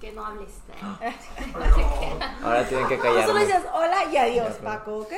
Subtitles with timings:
[0.00, 0.48] que no hables.
[2.42, 4.54] Ahora tienen que Tú solo dices hola y adiós.
[4.64, 5.12] Paco, ¿ok?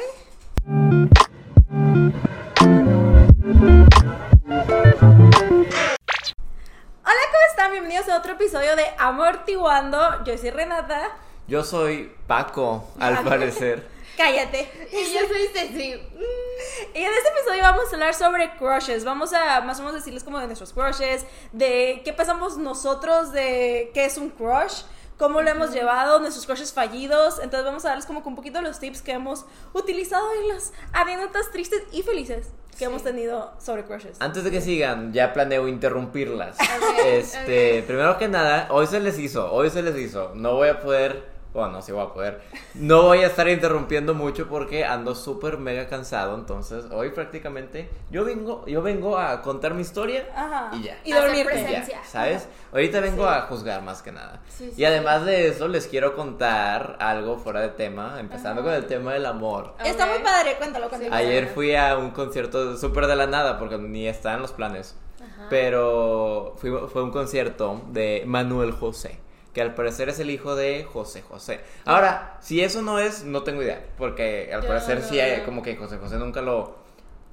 [7.05, 7.71] Hola, ¿cómo están?
[7.71, 10.25] Bienvenidos a otro episodio de Amortiguando.
[10.25, 11.11] Yo soy Renata.
[11.47, 13.89] Yo soy Paco, al parecer.
[14.17, 14.69] Cállate.
[14.93, 15.95] Y yo soy Ceci.
[16.95, 19.05] Y en este episodio vamos a hablar sobre crushes.
[19.05, 23.91] Vamos a más o menos decirles como de nuestros crushes, de qué pensamos nosotros de
[23.95, 24.83] qué es un crush,
[25.19, 27.39] cómo lo hemos llevado, nuestros crushes fallidos.
[27.43, 30.73] Entonces vamos a darles como que un poquito los tips que hemos utilizado en las
[30.93, 34.17] anécdotas tristes y felices que hemos tenido sobre crushes.
[34.21, 36.57] Antes de que sigan, ya planeo interrumpirlas.
[37.05, 40.33] Este, primero que nada, hoy se les hizo, hoy se les hizo.
[40.35, 42.41] No voy a poder, bueno, no, sí voy a poder.
[42.75, 46.35] No voy a estar interrumpiendo mucho porque ando súper mega cansado.
[46.35, 50.71] Entonces, hoy prácticamente yo vengo, yo vengo a contar mi historia Ajá.
[50.73, 50.99] y ya.
[51.05, 52.01] Y ya, presencia.
[52.05, 52.49] ¿sabes?
[52.73, 53.29] Ahorita vengo Sí.
[53.35, 54.41] a juzgar más que nada.
[54.49, 58.71] Sí, sí, y además de eso, les quiero contar algo fuera de tema, empezando Ajá.
[58.71, 59.75] con el tema del amor.
[59.85, 61.15] Está muy padre, cuéntalo, cuéntalo.
[61.15, 64.97] Ayer fui a un concierto súper de la nada porque ni estaba en los planes.
[65.23, 65.47] Ajá.
[65.51, 69.19] Pero fui- fue un concierto de Manuel José,
[69.53, 71.61] que al parecer es el hijo de José José.
[71.85, 75.63] Ahora, si eso no es, no tengo idea, porque al Yo parecer sí hay, como
[75.63, 76.81] que José José nunca lo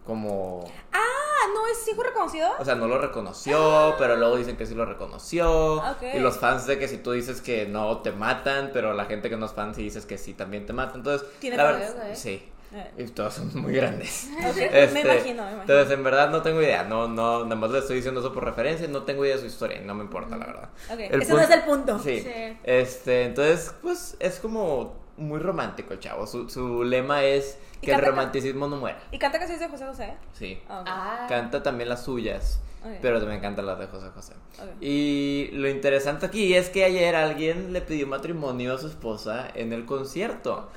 [0.06, 2.50] como Ah, ¿no es hijo reconocido?
[2.60, 5.82] o sea, no lo reconoció, pero luego dicen que sí lo reconoció.
[6.14, 9.30] Y los fans de que si tú dices que no te matan, pero la gente
[9.30, 10.98] que no es fan sí dices que sí también te matan.
[10.98, 12.16] Entonces, Tiene la verdad, Ok.
[12.16, 12.50] sí.
[12.98, 14.30] Y todos son muy grandes.
[14.38, 15.62] ok, Este, me imagino, me imagino.
[15.62, 16.84] Entonces, en verdad no tengo idea.
[16.84, 18.88] No, no, nada más le estoy diciendo eso por referencia.
[18.88, 20.70] No tengo idea de su historia y no me importa, la verdad.
[20.92, 22.00] Ok, El ese no es el punto.
[22.00, 22.20] Sí.
[22.22, 22.58] Sí.
[22.64, 26.28] Este, entonces, pues es como muy romántico el chavo.
[26.28, 29.00] Su, su lema es ¿Y que el romanticismo no muera.
[29.12, 30.14] ¿Y canta canciones de José José?
[30.34, 30.60] Sí.
[30.68, 30.88] Ah, ok.
[30.90, 31.26] Ah.
[31.30, 32.60] Canta también las suyas,
[33.02, 34.34] pero también canta las de José José.
[34.62, 34.82] Ok.
[34.82, 39.74] Y lo interesante aquí es que ayer alguien le pidió matrimonio a su esposa en
[39.74, 40.70] el concierto.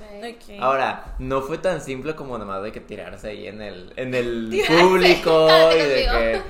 [0.60, 4.14] Ahora, no fue tan simple como nada más de que tirarse ahí en el, en
[4.14, 6.12] el público y de conmigo.
[6.12, 6.42] que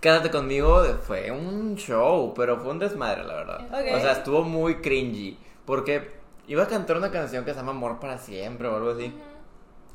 [0.00, 0.82] quédate conmigo.
[1.06, 3.60] Fue un show, pero fue un desmadre, la verdad.
[3.70, 3.96] Ok.
[3.96, 5.36] O sea, estuvo muy cringy.
[5.66, 6.10] Porque
[6.48, 9.12] iba a cantar una canción que se llama Amor para siempre o algo así.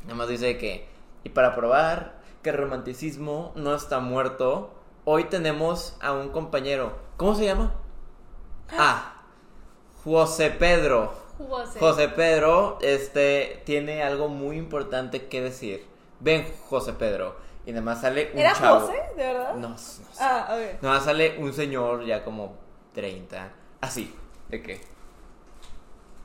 [0.05, 0.87] Nada más dice que,
[1.23, 4.71] y para probar que el romanticismo no está muerto,
[5.03, 6.93] hoy tenemos a un compañero.
[7.17, 7.73] ¿Cómo se llama?
[8.69, 9.21] Ah,
[10.03, 11.13] José Pedro.
[11.37, 11.79] José.
[11.79, 15.85] José Pedro, este, tiene algo muy importante que decir.
[16.19, 17.35] Ven, José Pedro.
[17.65, 18.81] Y nada más sale un ¿Era chavo.
[18.81, 18.93] José?
[19.17, 19.55] ¿De verdad?
[19.55, 20.03] No, no sé.
[20.19, 20.81] Ah, ok.
[20.83, 22.55] Nada más sale un señor ya como
[22.93, 23.51] 30.
[23.81, 24.15] Así.
[24.49, 24.79] ¿De qué?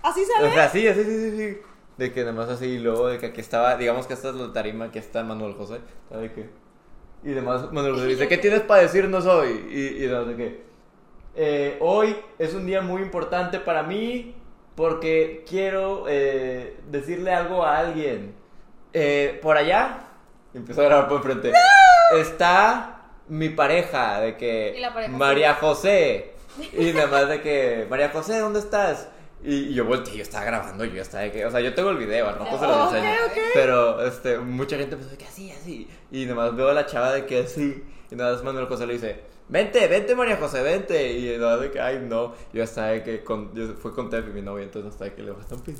[0.03, 0.53] ¿Así O sale?
[0.53, 1.59] sea, sí, sí, sí, sí, sí.
[2.00, 4.34] De que nada más así, y luego de que aquí estaba, digamos que esta es
[4.34, 5.81] la tarima, aquí está Manuel José.
[6.09, 6.49] ¿Sabe qué?
[7.22, 9.66] Y demás Manuel José dice, ¿qué tienes para decirnos hoy?
[9.71, 10.62] Y, y nada de que,
[11.37, 14.34] "Eh, hoy es un día muy importante para mí
[14.75, 18.34] porque quiero eh, decirle algo a alguien.
[18.94, 19.99] Eh, por allá,
[20.55, 21.53] empezó a grabar por enfrente,
[22.16, 26.33] está mi pareja, de que pareja María José.
[26.72, 29.09] Y nada más de que, María José, ¿dónde estás?
[29.43, 31.97] Y, yo volteé, yo estaba grabando, yo estaba de que, o sea, yo tengo el
[31.97, 33.15] video, al rato se Ok, enseño.
[33.27, 33.39] ok.
[33.55, 35.89] Pero, este, mucha gente pensó de que así, así.
[36.11, 37.83] Y nada más veo a la chava de que así.
[38.11, 41.12] Y nada más Manuel José le dice, vente, vente María José, vente.
[41.19, 42.34] Y nada de que, ay, no.
[42.53, 45.23] Yo hasta de que, con, yo fue con Tefi, mi novia, entonces hasta de que
[45.23, 45.78] le van a pedir.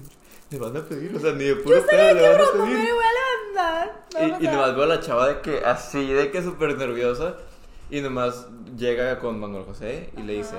[0.51, 2.77] Le van a pedir, o sea, ni de puro pedo le van a pedir.
[2.93, 4.41] voy a levantar.
[4.41, 7.37] Y, y nomás veo a la chava de que así, de que súper nerviosa.
[7.91, 8.47] Y nomás
[8.77, 10.57] llega con Manuel José y le dice,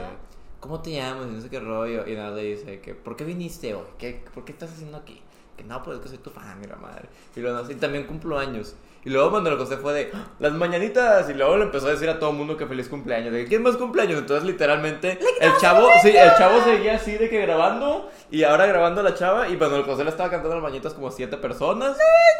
[0.62, 1.28] ¿cómo te llamas?
[1.30, 2.08] Y no sé qué rollo.
[2.08, 3.84] Y nada le dice, que, ¿por qué viniste hoy?
[3.98, 5.22] ¿Qué, ¿Por qué estás haciendo aquí?
[5.58, 7.10] Que no, pues es que soy tu fan, mira madre.
[7.36, 8.76] Y luego así, también cumplo años.
[9.04, 10.28] Y luego Manuel José fue de, "¡Ah!
[10.40, 11.28] las mañanitas.
[11.28, 13.34] Y luego le empezó a decir a todo el mundo que feliz cumpleaños.
[13.34, 14.20] De que, ¿quién más cumpleaños?
[14.20, 18.10] Entonces, literalmente, el chavo, sí, el chavo seguía así de que grabando.
[18.30, 19.50] Y ahora grabando a la chava.
[19.50, 21.98] Y Manuel José le estaba cantando las mañanitas como siete personas.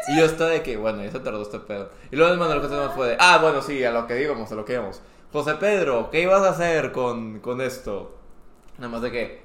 [0.08, 1.90] Y yo estaba de que, bueno, ya se tardó este pedo.
[2.12, 4.54] Y luego Manuel José nos fue de, ah, bueno, sí, a lo que íbamos, a
[4.54, 5.02] lo que íbamos.
[5.32, 8.14] José Pedro, ¿qué ibas a hacer con, con esto?
[8.78, 9.42] Nada más de que,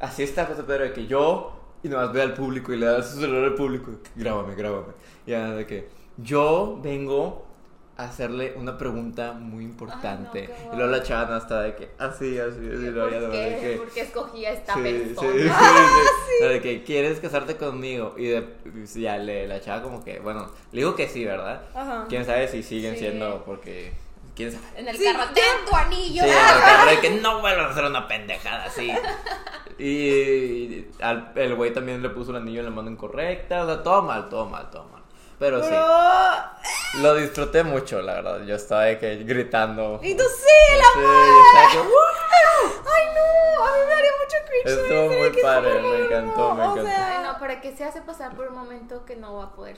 [0.00, 1.52] así está José Pedro, de que yo,
[1.82, 4.92] y nada más ve al público y le da su celular al público, grábame, grábame.
[5.26, 5.88] Y nada de que,
[6.18, 7.46] yo vengo
[7.96, 10.40] a hacerle una pregunta muy importante.
[10.40, 13.20] Ay, no, qué y luego la chava estaba de que, así, así, así, ¿Por ya
[13.20, 13.58] de qué?
[13.60, 15.32] que, ¿Por qué escogí a esta Sí, sí, persona?
[15.32, 15.48] sí, sí.
[16.42, 18.14] La De que quieres casarte conmigo.
[18.18, 21.62] Y de, y ya le, la chava como que, bueno, le digo que sí, ¿verdad?
[21.74, 22.04] Ajá.
[22.08, 23.00] Quién sabe si siguen Sí.
[23.00, 23.92] siendo porque.
[24.34, 24.64] ¿Quién sabe?
[24.76, 25.24] En el Sí, carro,
[25.68, 26.22] tu anillo.
[26.22, 28.90] Sí, en el carro de que no vuelvan a hacer una pendejada así.
[29.78, 33.64] Y al- el güey también le puso el anillo en la mano incorrecta.
[33.64, 35.02] O sea, todo mal, todo mal, todo mal.
[35.38, 37.02] Pero sí, Bro.
[37.02, 38.42] lo disfruté mucho, la verdad.
[38.46, 39.98] Yo estaba de que gritando.
[40.02, 41.72] Y tú sí, el Sí, amor.
[41.72, 41.92] que, "Uh".
[42.94, 44.78] Ay, no, a mí me haría mucho cringe.
[44.78, 46.84] Estuvo muy Que padre, me encantó, me o encantó.
[46.84, 49.52] sea, Ay, no, ¿para qué se hace pasar por un momento que no va a
[49.52, 49.76] poder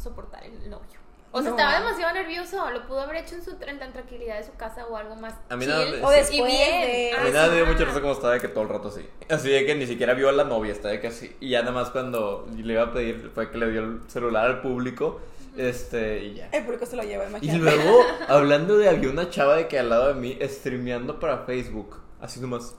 [0.00, 1.00] soportar el novio?
[1.32, 1.56] O sea, No.
[1.56, 2.70] estaba demasiado nervioso.
[2.70, 5.34] Lo pudo haber hecho en, su, en la tranquilidad de su casa o algo más.
[5.48, 5.70] A mí chill.
[5.74, 6.14] nada me- O sí.
[6.16, 6.80] después y bien.
[6.82, 8.88] de- A mí nada me dio mucha risa como estaba de que todo el rato
[8.88, 9.06] así.
[9.28, 11.36] Así de que ni siquiera vio a la novia, estaba de que así.
[11.40, 14.46] Y ya nada más cuando le iba a pedir fue que le dio el celular
[14.46, 15.20] al público.
[15.56, 16.48] Este, y ya.
[16.52, 17.58] El público se lo lleva, Y imagínate.
[17.58, 21.96] luego, hablando de, había una chava de que al lado de mí, streameando para Facebook.
[22.20, 22.74] Así nomás.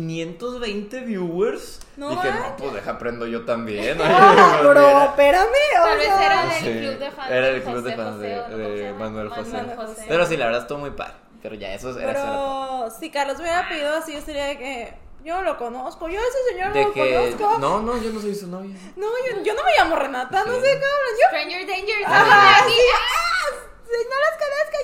[0.00, 1.80] 520 viewers.
[1.96, 2.54] No Dije, no, manches.
[2.58, 3.96] pues deja prendo yo también.
[4.02, 5.04] Ah, Oye, bro, mira.
[5.04, 5.48] espérame.
[5.80, 7.30] o Tal vez sea, era del Sí, club de fans.
[7.30, 8.88] Era de el club de José fans José, de, ¿o no?
[8.88, 8.98] ¿Cómo?
[9.04, 9.52] Manuel José.
[9.52, 10.04] Manuel José.
[10.08, 11.14] Pero sí, la verdad estuvo muy padre.
[11.42, 12.12] Pero ya, eso era.
[12.12, 14.94] Pero si Carlos me hubiera pedido así, yo sería de que
[15.24, 16.08] yo no lo conozco.
[16.08, 17.14] Yo a ese señor no De lo que.
[17.36, 17.58] conozco.
[17.58, 18.74] No, no, yo no soy su novia.
[18.96, 21.14] No, yo, yo no me llamo Renata, no sé qué hablan.
[21.20, 22.04] Yo Stranger Danger.
[22.06, 22.74] Ajá, sí.
[22.94, 23.56] ¡Ah!
[23.84, 24.76] Si no las conozco,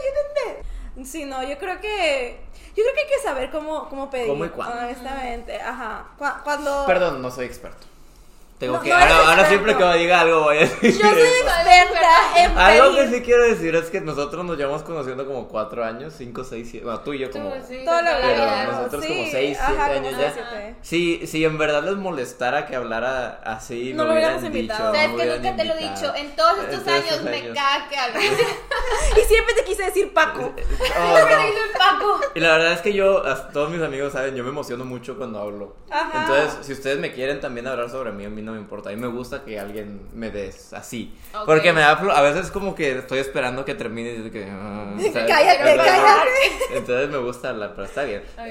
[0.46, 1.04] ayúdenme.
[1.06, 2.40] Sí, no, yo creo que.
[2.76, 4.28] Yo creo que hay que saber cómo, cómo pedir.
[4.28, 4.76] ¿Cómo y cuándo?
[4.78, 6.06] Honestamente, ajá.
[6.18, 6.84] Cu- Cuando.
[6.86, 7.86] Perdón, no soy experto.
[8.60, 8.90] Tengo No, que.
[8.90, 10.92] no ahora, siempre que me diga algo voy a decir.
[10.92, 15.26] Yo soy experta en Algo que sí quiero decir es que nosotros nos llevamos conociendo
[15.26, 16.84] como cuatro años, cinco, seis, siete.
[16.84, 17.54] Bueno, tú y yo como.
[17.66, 20.76] Sí, Todo lo la Pero nosotros sí, como seis, ajá, siete como años seis, ya.
[20.82, 21.26] siete.
[21.26, 24.58] Si en verdad les molestara que hablara así, No me lo hubieran hubiéramos dicho.
[24.58, 24.94] invitado.
[24.94, 26.14] Sabes que nunca te lo he dicho.
[26.14, 27.54] En todos estos En todos años estos me años.
[27.56, 28.30] caga que hables.
[29.16, 30.52] Y siempre te quise decir Paco.
[31.00, 31.40] Oh, Siempre no.
[31.42, 32.20] te digo el Paco.
[32.34, 33.22] Y la verdad es que yo,
[33.52, 35.76] todos mis amigos saben, yo me emociono mucho cuando hablo.
[35.90, 36.20] Ajá.
[36.20, 38.90] Entonces, si ustedes me quieren también hablar sobre mí, a mí no me importa.
[38.90, 41.14] A mí me gusta que alguien me des así.
[41.46, 44.48] Porque me da flo- a veces como que estoy esperando que termine y dice que...
[44.50, 44.94] ah.
[45.12, 46.78] Cállate, Entonces- cállate.
[46.78, 48.22] Entonces me gusta hablar, pero está bien.
[48.36, 48.42] Pero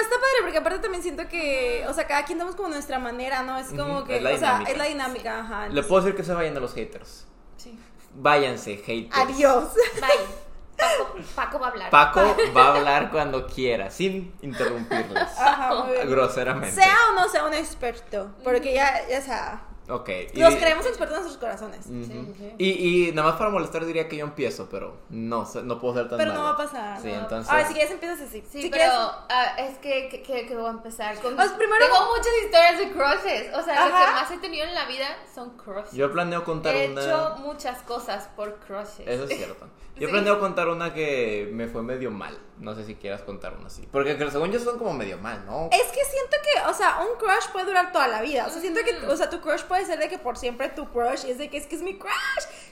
[0.00, 3.42] está padre, porque aparte también siento que, o sea, cada quien damos como nuestra manera,
[3.42, 3.58] ¿no?
[3.58, 4.70] Es como que, es la o sea, dinámica.
[4.72, 5.68] es la dinámica, ajá.
[5.68, 7.26] Le puedo decir que se vayan a los haters.
[7.56, 7.78] Sí.
[8.14, 9.16] Váyanse, haters.
[9.16, 9.64] Adiós.
[10.00, 10.45] Bye.
[10.76, 11.90] Paco, Paco va a hablar.
[11.90, 15.38] Paco va a hablar cuando quiera, sin interrumpirles.
[15.38, 15.86] Ajá.
[16.04, 16.72] Groseramente.
[16.72, 20.08] Sea o no sea un experto, porque ya, ya sea, Ok.
[20.32, 21.84] y- nos creemos expertos en nuestros corazones.
[21.84, 22.54] Sí, sí.
[22.58, 25.94] Y, y nada más para molestar diría que yo empiezo, pero no, sé- no puedo
[25.94, 27.00] ser tan Pero no va a pasar.
[27.00, 27.20] Sí, No.
[27.20, 27.50] entonces...
[27.52, 28.42] Ahora, si quieres empiezas así.
[28.50, 28.92] Sí, si pero quieres-
[29.30, 31.36] ah, es que, que, que- voy a empezar con...
[31.36, 33.54] Pues primero- Tengo muchas historias de crushes.
[33.54, 34.06] O sea, lo Ajá.
[34.06, 35.92] que más he tenido en la vida son crushes.
[35.92, 37.02] Yo planeo contar he una...
[37.02, 39.06] hecho muchas cosas por crushes.
[39.06, 39.66] Eso es cierto.
[39.96, 40.12] Yo Sí.
[40.12, 42.38] planeo contar una que me fue medio mal.
[42.58, 43.86] No sé si quieras contar una así.
[43.90, 45.68] Porque que según yo son como medio mal, ¿no?
[45.72, 48.46] Es que siento que, o sea, un crush puede durar toda la vida.
[48.46, 50.88] O sea, siento que, o sea, tu crush puede ser de que por siempre tu
[50.88, 52.12] crush y es de que es que es mi crush.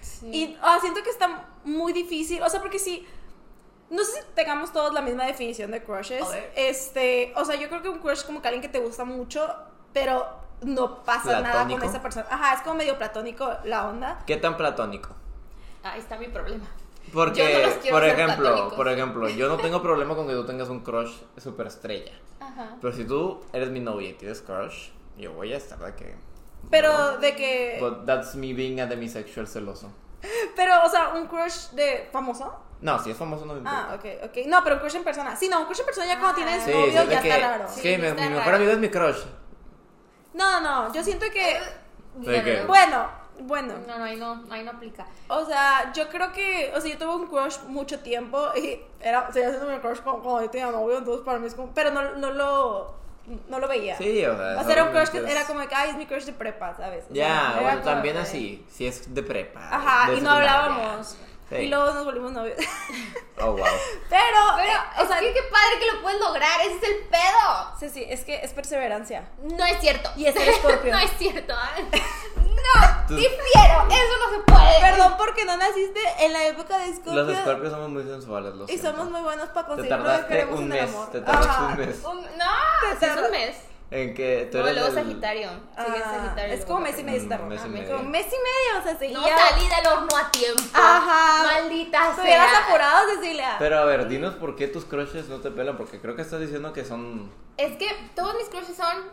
[0.00, 0.26] Sí.
[0.32, 2.42] Y ah, siento que está muy difícil.
[2.42, 3.06] O sea, porque si.
[3.90, 6.24] No sé si tengamos todos la misma definición de crushes.
[6.56, 7.32] Este.
[7.36, 9.46] O sea, yo creo que un crush es como que alguien que te gusta mucho,
[9.92, 10.26] pero
[10.62, 11.84] no pasa nada con ¿Platónico?
[11.84, 12.26] esa persona.
[12.30, 14.22] Ajá, es como medio platónico la onda.
[14.26, 15.10] ¿Qué tan platónico?
[15.82, 16.64] Ahí está mi problema.
[17.12, 18.74] Porque, Yo no por ejemplo, platónicos.
[18.74, 22.12] por ejemplo, yo no tengo problema con que tú tengas un crush superestrella.
[22.40, 22.76] Ajá.
[22.80, 26.14] Pero si tú eres mi novia y tienes crush, yo voy a estar de que.
[26.74, 27.78] Pero de que.
[27.80, 29.90] But that's me being a demisexual celoso.
[30.56, 32.52] Pero, o sea, un crush de famoso.
[32.80, 33.88] No, si es famoso no me importa.
[33.90, 34.46] Ah, ok, ok.
[34.46, 35.34] No, pero un crush en persona.
[35.36, 36.44] Sí, no, un crush en persona ya cuando Ah.
[36.44, 37.68] tienes Sí, novio sí, ya que, está raro.
[37.68, 39.20] Sí, mi, mejor amigo es mi crush.
[40.34, 41.60] No, no, yo siento que.
[42.16, 42.64] ¿De qué?
[42.66, 43.08] Bueno,
[43.40, 43.74] bueno.
[43.86, 45.06] No, no, ahí no, ahí no aplica.
[45.28, 46.72] O sea, yo creo que.
[46.76, 49.32] O sea, yo tuve un crush mucho tiempo y era.
[49.32, 51.72] Seguía siendo mi crush cuando, cuando yo tenía novio, entonces para mí es como.
[51.72, 53.03] Pero no, no lo.
[53.48, 53.96] No lo veía.
[53.96, 54.60] Sí, o sea.
[54.60, 56.32] O sea, era un crush que es- era como que, ay, es mi crush de
[56.34, 57.04] prepa, ¿sabes?
[57.10, 58.66] O sea, Ya, bueno, también de- así.
[58.70, 59.60] Si es de prepa.
[59.70, 61.16] Ajá, de y no hablábamos.
[61.50, 61.56] Sí.
[61.56, 62.56] Y luego nos volvimos novios.
[63.36, 63.56] Oh, wow.
[64.08, 66.98] Pero, Pero, o es sea, que qué padre que lo puedes lograr, ese es el
[67.08, 67.74] pedo.
[67.80, 69.28] sí, sí, es que es perseverancia.
[69.42, 70.08] No es cierto.
[70.16, 70.92] Y es el escorpio.
[70.92, 71.52] no es cierto.
[71.52, 71.90] ¿eh?
[72.36, 74.80] No, Tú- difiero, eso no se puede.
[74.80, 77.12] Perdón porque no naciste en la época de Scorpio.
[77.24, 80.04] Los escorpios somos muy sensuales, los Y somos muy buenos para Te conseguir lo que
[80.04, 80.94] tardaste queremos un en el mes.
[80.94, 81.10] amor.
[81.10, 81.64] Te tardaste Ajá.
[81.66, 82.04] un mes.
[82.04, 83.56] Un- no, Te un mes.
[83.90, 84.74] En que tú No, eres.
[84.82, 85.50] luego el- Sagitario.
[85.76, 86.54] Ah, Sagitario.
[86.54, 87.96] es como mes y medio medio.
[87.96, 89.18] Como mes y medio, o sea, seguía.
[89.18, 90.62] No salí del horno a tiempo.
[90.72, 91.42] Ajá.
[91.44, 92.66] Maldita Estuvieras sea.
[92.66, 93.56] apurado, Cecilia.
[93.58, 96.40] Pero a ver, dinos por qué tus crushes no te pelan, porque creo que estás
[96.40, 97.30] diciendo que son.
[97.56, 99.04] Es que todos mis crushes son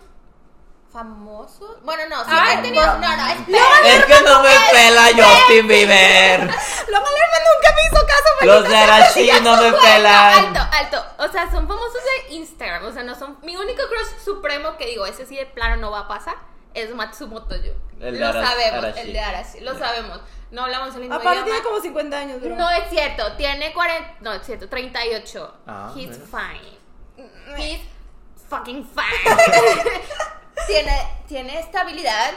[0.92, 1.82] famosos.
[1.84, 2.86] Bueno, no, sí Ay, he tenido.
[2.86, 2.94] no.
[3.00, 3.64] No, no, espera.
[3.86, 6.40] ¡Es que no me pela Justin Bieber!
[6.42, 10.56] Luego Lerma nunca me hizo caso, Los de Arashi no me pelan.
[10.56, 11.06] Alto, alto.
[11.20, 11.94] O sea, son famosos
[12.28, 12.86] de Instagram.
[12.86, 13.38] O sea, no son.
[13.44, 16.36] Mi único crush supremo que digo, ese sí de plano no va a pasar,
[16.74, 17.72] es Matsumoto Yo.
[18.00, 19.00] El Lo Arashi- sabemos, Arashi.
[19.02, 19.60] el de Arashi.
[19.62, 20.20] Lo sabemos.
[20.52, 21.46] No hablamos el mismo Aparte idioma.
[21.46, 22.56] tiene como 50 años, bro.
[22.58, 24.16] No es cierto, tiene 40.
[24.20, 25.56] No, es cierto, 38.
[25.68, 26.26] Ah, He's mira.
[26.26, 26.78] fine.
[27.58, 27.80] He's
[28.50, 29.32] fucking fine.
[30.68, 32.32] tiene, tiene estabilidad.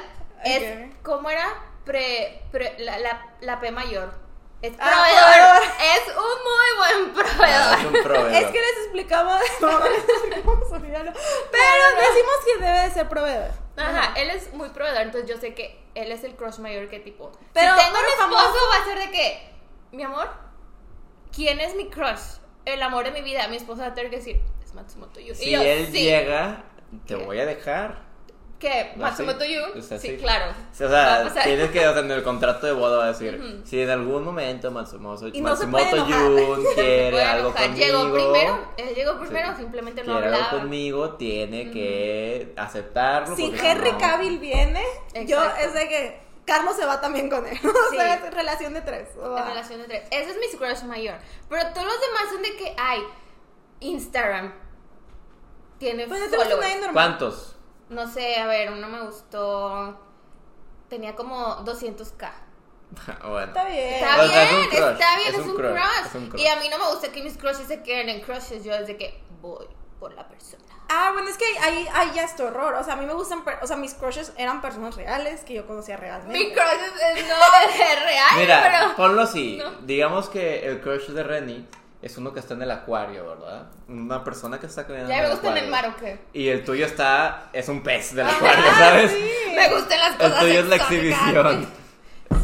[0.44, 0.62] Es.
[0.90, 1.02] Ok.
[1.02, 1.54] ¿Cómo era?
[1.84, 4.22] Pre, pre- la, la, la P mayor.
[4.62, 5.32] Es Ah, proveedor.
[5.32, 5.62] proveedor.
[5.80, 7.78] Es un muy buen Ah, proveedor.
[7.78, 8.32] es un proveedor.
[8.42, 11.12] Es que les explicamos, no, no les explicamos, olvídalo.
[11.12, 13.50] Pero decimos que debe de ser proveedor.
[13.76, 17.00] Ajá, él es muy proveedor, entonces yo sé que él es el crush mayor que
[17.00, 17.30] tipo.
[17.52, 18.68] Pero- si tengo pero un esposo famoso.
[18.70, 19.50] va a ser de que,
[19.92, 20.30] mi amor,
[21.34, 22.38] ¿quién es mi crush?
[22.64, 23.46] El amor de mi vida.
[23.48, 25.20] Mi esposo va a tener que decir, es Matsumoto.
[25.20, 26.04] Si y yo, él sí.
[26.04, 26.64] llega,
[27.06, 27.98] te voy a dejar.
[28.96, 29.02] ¿No?
[29.02, 29.44] ¿Matsumoto.
[29.44, 29.60] Yu?
[29.78, 30.16] O sea, sí, sí.
[30.16, 30.52] claro.
[30.72, 33.80] O sea, tienes que, o sea, en el contrato de boda va a decir, si
[33.80, 36.06] en algún momento Matsumoto, no Matsumoto.
[36.06, 39.62] Yun quiere puede algo conmigo, Llegó primero, él llegó primero, Sí.
[39.62, 43.36] simplemente no quiere algo conmigo, tiene que aceptarlo.
[43.36, 44.82] Si Henry no- Cavill viene,
[45.26, 47.58] yo es de que Carlos se va también con él.
[47.64, 47.96] O Sí.
[47.96, 49.08] sea, es relación de tres.
[49.22, 50.02] En relación de tres.
[50.10, 51.16] Ese es mi crush mayor.
[51.50, 53.00] Pero todos los demás son de que hay
[53.80, 54.54] Instagram.
[55.78, 56.88] Tiene Pues no followers.
[56.92, 57.53] ¿Cuántos?
[57.94, 59.98] No sé, a ver, uno me gustó.
[60.88, 62.30] Tenía como 200k.
[63.28, 63.46] bueno.
[63.46, 63.94] Está bien.
[63.94, 66.06] Está O sea, es bien, un crush, está bien, es es, un un crush, crush.
[66.06, 66.40] es un crush.
[66.42, 68.64] Y a mí no me gusta que mis crushes se queden en crushes.
[68.64, 69.66] Yo desde que voy
[69.98, 70.62] por la persona.
[70.90, 72.74] Ah, bueno, es que ahí, ahí ya es tu horror.
[72.74, 75.54] O sea, a mí me gustan, per- o sea, mis crushes eran personas reales que
[75.54, 76.38] yo conocía realmente.
[76.38, 77.34] Mi crush es, es- no
[77.70, 78.96] es real, Mira, pero.
[78.96, 79.56] ponlo así.
[79.56, 79.70] No.
[79.86, 81.66] Digamos que el crush de Renny
[82.04, 83.66] es uno que está en el acuario, ¿verdad?
[83.88, 86.20] Una persona que está caminando Ya me el gusta en el mar o qué.
[86.34, 89.10] Y el tuyo está, es un pez del Ajá, acuario, ¿sabes?
[89.12, 89.30] sí.
[89.54, 90.40] Me gustan las El cosas.
[90.40, 91.68] tuyo es la exhibición.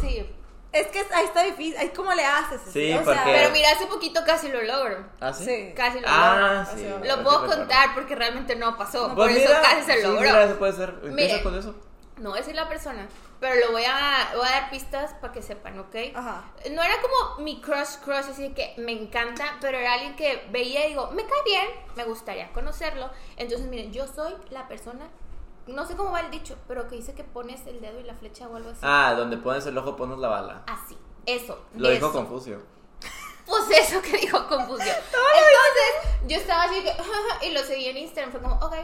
[0.01, 0.25] Sí.
[0.71, 1.75] Es que ahí está difícil.
[1.77, 2.61] Ahí cómo le haces.
[2.71, 5.05] Sí, o sea, porque- Pero mira, hace poquito casi lo logro.
[5.19, 5.43] ¿Ah, sí?
[5.45, 5.73] Sí.
[5.75, 6.77] Casi lo Ah, logro.
[7.01, 7.07] sí.
[7.07, 9.13] Lo puedo sí contar porque realmente no pasó.
[9.13, 10.21] Pues por mira, eso casi se sí, logró.
[10.21, 10.95] mira, se puede hacer.
[11.03, 11.75] Empieza con eso.
[12.17, 13.07] No voy a decir la persona,
[13.39, 15.95] pero lo voy a, voy a dar pistas para que sepan, ¿ok?
[16.13, 16.51] Ajá.
[16.71, 20.85] No era como mi crush crush, así que me encanta, pero era alguien que veía
[20.85, 23.09] y digo, me cae bien, me gustaría conocerlo.
[23.37, 25.09] Entonces, miren, yo soy la persona,
[25.67, 28.13] no sé cómo va el dicho, pero que dice que pones el dedo y la
[28.13, 28.81] flecha o algo así.
[28.83, 30.63] Ah, donde pones el ojo pones la bala.
[30.67, 31.65] Así, eso.
[31.75, 32.13] Lo dijo eso.
[32.13, 32.61] Confucio.
[33.45, 34.93] Pues eso que dijo Confucio.
[34.93, 36.93] Entonces, yo estaba así que,
[37.47, 38.75] y lo seguí en Instagram, fue como, ok,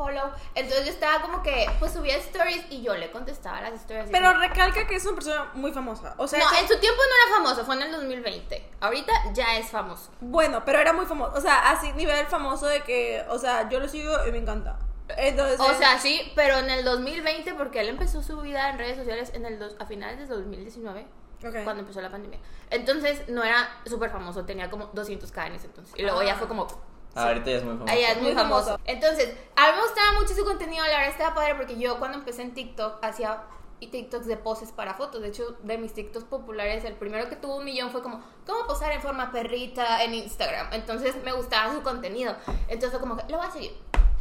[0.00, 0.30] follow.
[0.54, 4.08] Entonces yo estaba como que, pues subía stories y yo le contestaba las stories.
[4.10, 6.14] Pero como- recalca que es una persona muy famosa.
[6.16, 8.70] O sea, no, que- en su tiempo no era famoso, fue en el 2020.
[8.80, 10.10] Ahorita ya es famoso.
[10.20, 11.32] bueno, pero era muy famoso.
[11.36, 14.78] O sea, así nivel famoso de que, o sea, yo lo sigo y me encanta.
[15.16, 18.96] Entonces, O sea, sí, pero en el 2020, porque él empezó su vida en redes
[18.96, 21.04] sociales en el dos, a finales del 2019,
[21.44, 21.64] Ok.
[21.64, 22.38] cuando empezó la pandemia.
[22.70, 25.92] Entonces no era súper famoso, tenía como 200k en ese entonces.
[25.98, 26.24] Y luego Ah.
[26.24, 26.68] ya fue como,
[27.14, 27.92] Ah, Ahorita ya es muy famoso.
[27.92, 28.64] Ella es muy Muy famoso.
[28.66, 28.82] famoso.
[28.86, 32.18] Entonces, a mí me gustaba mucho su contenido, la verdad estaba padre porque yo cuando
[32.18, 33.42] empecé en TikTok hacía
[33.82, 35.22] y TikToks de poses para fotos.
[35.22, 38.66] De hecho, de mis TikToks populares, el primero que tuvo un millón fue como, ¿cómo
[38.66, 40.68] posar en forma perrita en Instagram?
[40.72, 42.36] Entonces me gustaba su contenido.
[42.68, 43.72] Entonces fue como que, lo voy a seguir.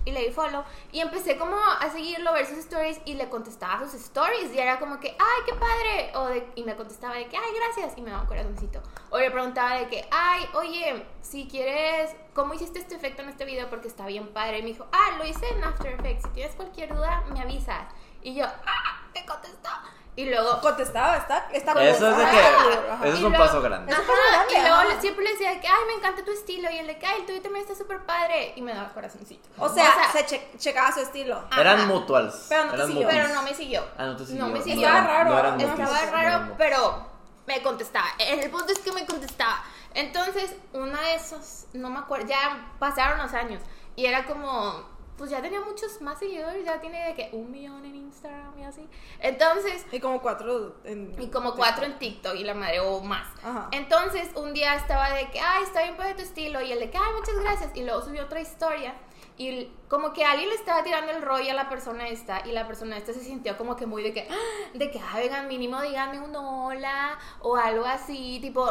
[0.09, 0.63] Y le di follow.
[0.91, 4.51] Y empecé como a seguirlo, ver sus stories y le contestaba sus stories.
[4.53, 6.11] Y era como que, ¡ay, qué padre!
[6.15, 7.95] O de- y me contestaba de que, ¡ay, gracias!
[7.97, 8.81] Y me daba un corazoncito.
[9.11, 13.45] O le preguntaba de que, ¡ay, oye, si quieres, ¿cómo hiciste este efecto en este
[13.45, 13.69] video?
[13.69, 14.59] Porque está bien padre.
[14.59, 16.23] Y me dijo, ¡ah, lo hice en After Effects!
[16.23, 17.85] Si tienes cualquier duda, me avisas.
[18.23, 19.01] Y yo, ¡ah!
[19.13, 19.69] Me contestó.
[20.15, 22.39] Y luego, contestaba, está, está Eso es de que.
[22.39, 23.05] Ajá.
[23.05, 23.93] Eso es Y un luego- paso grande.
[23.93, 25.01] Ajá, grande, y luego ajá.
[25.01, 26.69] siempre le decía de que, ay, me encanta tu estilo.
[26.69, 28.51] Y él de que, ay, el tuyo también está súper padre.
[28.57, 29.47] Y me daba corazoncito.
[29.57, 31.41] O sea, se che- checaba su estilo.
[31.49, 31.61] Ajá.
[31.61, 32.47] Eran mutuals.
[32.49, 33.07] Pero no te siguió.
[33.07, 33.83] pero no me siguió.
[33.97, 34.43] Ah, no te siguió.
[34.45, 34.87] No me siguió.
[34.87, 35.29] Estaba raro.
[35.29, 37.05] No eran Estaba raro, pero
[37.47, 38.07] me contestaba.
[38.19, 39.63] El punto es que me contestaba.
[39.93, 43.61] Entonces, una de esas, no me acuerdo, ya pasaron los años.
[43.95, 44.83] Y era como,
[45.19, 48.63] pues ya tenía muchos más seguidores, ya tiene de que un millón en Instagram y
[48.63, 48.87] así.
[49.19, 51.13] Entonces, Y como cuatro en.
[51.21, 53.27] y como cuatro en TikTok y la madre o más.
[53.43, 53.67] Ajá.
[53.71, 56.61] Entonces, un día estaba de que, ay, está bien padre tu estilo.
[56.61, 57.71] Y él de que, ay, muchas gracias.
[57.75, 58.95] Y luego subió otra historia.
[59.37, 62.41] Y como que alguien le estaba tirando el rollo a la persona esta.
[62.47, 64.35] Y la persona esta se sintió como que muy de que, "Ah",
[64.73, 67.19] de que, ay, vengan, mínimo díganme un hola.
[67.41, 68.65] O algo así, tipo,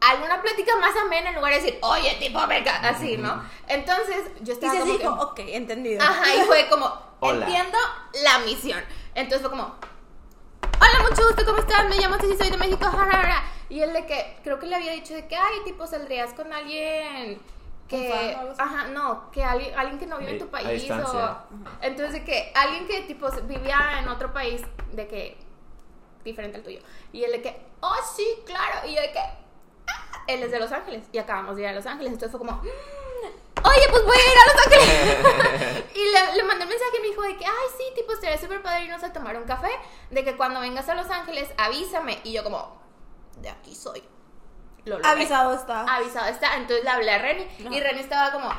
[0.00, 3.42] alguna plática más amena en lugar de decir, oye, tipo, venga, así, ¿no?
[3.68, 6.02] Entonces, yo Y estaba se como dijo, que, ok, entendido.
[6.02, 7.46] Ajá, y fue como, Hola.
[7.46, 7.78] entiendo
[8.24, 8.82] la misión.
[9.14, 9.74] Entonces fue como,
[10.62, 11.88] hola, mucho gusto, ¿cómo estás?
[11.88, 13.44] Me llamo Ceci, soy de México, jarara.
[13.68, 16.52] Y él de que, creo que le había dicho de que, ay, tipo, saldrías con
[16.52, 17.40] alguien
[17.88, 20.88] que, ajá, no, que alguien, alguien que no vive en tu país.
[20.90, 21.36] o,
[21.82, 25.36] entonces de que, alguien que, tipo, vivía en otro país, de que,
[26.24, 26.80] diferente al tuyo.
[27.12, 28.86] Y él de que, oh, sí, claro.
[28.86, 29.20] Y yo de que,
[29.90, 30.22] "Ah".
[30.26, 31.04] él es de Los Ángeles.
[31.12, 32.12] Y acabamos de ir a Los Ángeles.
[32.12, 32.66] Entonces fue como, "Mm,
[33.64, 35.84] oye, pues voy a ir a Los Ángeles.
[35.94, 38.38] y le, le mandé un mensaje y me dijo de que, ay, sí, tipo, estaría
[38.38, 39.70] súper padre irnos a tomar un café.
[40.10, 42.20] De que cuando vengas a Los Ángeles, avísame.
[42.24, 42.80] Y yo como,
[43.36, 44.02] de aquí soy.
[44.84, 44.98] Lo.
[45.04, 45.82] Avisado está.
[45.82, 46.56] Avisado está.
[46.56, 47.46] Entonces le hablé a Reni.
[47.70, 48.50] Y Reni estaba como,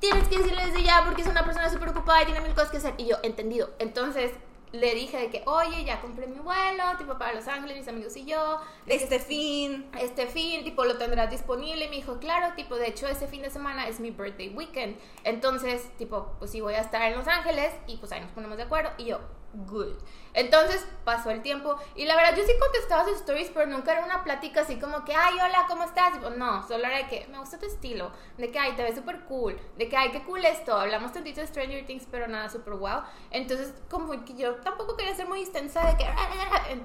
[0.00, 2.70] tienes que decirle desde ya porque es una persona súper ocupada y tiene mil cosas
[2.70, 2.94] que hacer.
[2.98, 3.70] Y yo, entendido.
[3.78, 4.32] Entonces
[4.72, 8.16] le dije de que, oye, ya compré mi vuelo, tipo para Los Ángeles, mis amigos
[8.16, 8.58] y yo.
[8.86, 9.86] Este fin.
[10.00, 11.84] este fin, tipo, lo tendrás disponible.
[11.84, 14.96] Y me dijo, claro, tipo, de hecho, ese fin de semana es mi birthday weekend.
[15.24, 18.56] Entonces, tipo, pues sí, voy a estar en Los Ángeles y pues ahí nos ponemos
[18.56, 18.90] de acuerdo.
[18.96, 19.20] Y yo,
[19.52, 19.94] good.
[20.34, 21.76] Entonces, pasó el tiempo.
[21.94, 25.04] Y la verdad, yo sí contestaba sus stories, pero nunca era una plática así como
[25.04, 26.20] que, ay, hola, ¿cómo estás?
[26.36, 28.10] No, solo era de que, me gusta tu estilo.
[28.38, 29.58] De que, ay, te ves súper cool.
[29.76, 30.74] De que, ay, qué cool esto.
[30.74, 33.02] Hablamos tantito de Stranger Things, pero nada, súper wow.
[33.30, 36.06] Entonces, como que yo tampoco quería ser muy extensa de que,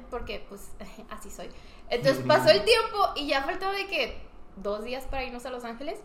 [0.09, 0.71] porque, pues,
[1.09, 1.49] así soy.
[1.89, 5.63] Entonces, pasó el tiempo y ya faltaba de que dos días para irnos a Los
[5.63, 5.99] Ángeles.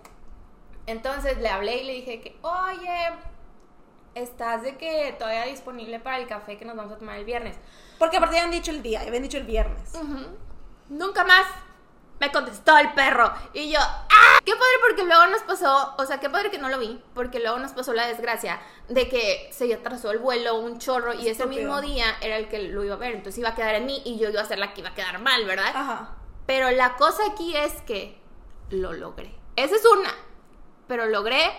[0.87, 3.13] Entonces le hablé y le dije que, oye,
[4.15, 7.57] estás de que todavía disponible para el café que nos vamos a tomar el viernes.
[7.99, 9.93] Porque aparte ya habían dicho el día, ya habían dicho el viernes.
[10.89, 11.47] Nunca más
[12.21, 13.33] me contestó el perro.
[13.53, 14.39] Y yo, ¡ah!
[14.45, 17.41] Qué padre porque luego nos pasó, o sea, qué padre que no lo vi, porque
[17.41, 21.47] luego nos pasó la desgracia de que se atrasó el vuelo un chorro y ese
[21.47, 24.03] mismo día era el que lo iba a ver, entonces iba a quedar en mí
[24.05, 25.73] y yo iba a ser la que iba a quedar mal, ¿verdad?
[25.75, 26.17] Ajá.
[26.47, 28.21] Pero la cosa aquí es que
[28.71, 29.35] lo logré.
[29.57, 30.11] Esa es una.
[30.87, 31.51] Pero logré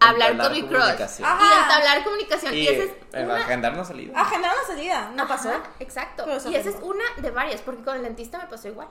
[0.00, 1.18] hablar con mi crush.
[1.18, 2.54] Y entablar comunicación.
[2.54, 3.36] Y, Y esa es una...
[3.36, 4.20] agendar una salida.
[4.20, 5.50] Agendar una salida, no Ajá, pasó.
[5.78, 6.24] Exacto.
[6.26, 8.88] Pero Y esa es una de varias, porque con el dentista me pasó igual.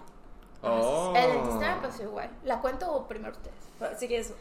[0.62, 1.14] Oh.
[1.16, 2.30] El dentista me pasó igual.
[2.44, 4.00] ¿La cuento o primero ustedes?
[4.00, 4.34] Si quieres.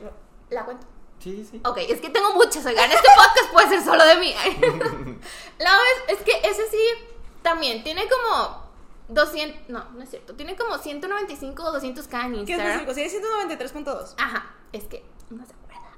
[0.51, 0.87] La cuento.
[1.19, 1.61] Sí, sí.
[1.65, 4.33] Ok, es que tengo muchas, oigan, este podcast puede ser solo de mí.
[5.59, 6.79] La vez, es que ese sí,
[7.43, 8.69] también, tiene como
[9.09, 12.81] 200, no, no es cierto, tiene como 195 o 200 k en ¿Qué es Instagram.
[12.89, 13.21] específico?
[13.21, 14.15] Sí, 193.2.
[14.17, 15.43] Ajá, es que no.
[15.43, 15.47] Eh,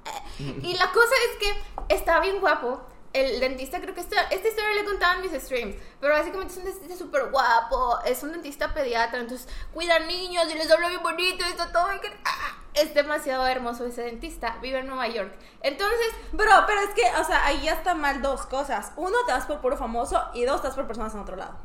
[0.38, 2.80] Y la cosa es que está bien guapo.
[3.12, 6.58] El dentista, creo que esta, esta historia le contaba en mis streams, pero básicamente es
[6.60, 11.02] un dentista súper guapo, es un dentista pediatra, entonces cuida niños y les habla bien
[11.02, 11.88] bonito está todo.
[12.00, 15.34] que- ah, es demasiado hermoso ese dentista, vive en Nueva York.
[15.60, 18.92] Entonces, Bro, pero es que, o sea, ahí ya está mal dos cosas.
[18.94, 21.56] Uno, te vas por puro famoso y dos, te por personas en otro lado.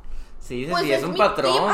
[0.48, 1.72] Sí, sí, Pues sí, es es un patrón.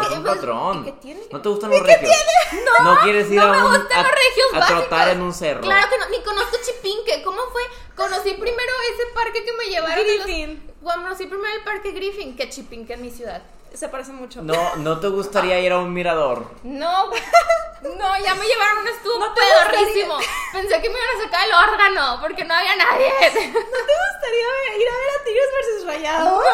[0.00, 0.84] es ¿Qué- un pues, patrón.
[0.84, 1.20] ¿qué tiene?
[1.30, 2.10] ¿No te gustan los regios?
[2.82, 2.98] No.
[3.02, 4.80] quieres ir no a me un gustan a, los regios a básicos.
[4.88, 5.60] trotar en un cerro.
[5.60, 7.22] Claro que no, ni conozco Chipinque.
[7.22, 7.62] ¿Cómo fue?
[7.94, 9.96] Conocí primero ese parque que me llevaron.
[10.06, 10.72] de los- Griffin.
[10.80, 13.42] Bueno, conocí primero el parque Griffin que Chipinque en mi ciudad.
[13.74, 14.40] Se parece mucho.
[14.42, 16.46] No, no te gustaría ir a un mirador.
[16.62, 20.16] No, no, ya me llevaron un estuvo ¿No te pedorrísimo.
[20.52, 23.08] Pensé que me iban a sacar el órgano porque no había nadie.
[23.10, 26.44] ¿No te gustaría ir a ver a Tigres versus Rayados?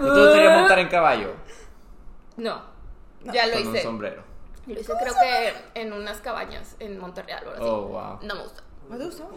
[0.00, 0.41] ¿No te gustaría
[0.72, 1.30] montar en caballo?
[2.36, 2.62] No,
[3.24, 3.82] ya lo Con un hice.
[3.82, 4.22] sombrero.
[4.66, 7.72] Lo hice creo que en unas cabañas en Monterreal o algo así.
[7.72, 8.18] Oh, wow.
[8.22, 8.62] No me gusta.
[8.88, 9.28] ¿No te gustó?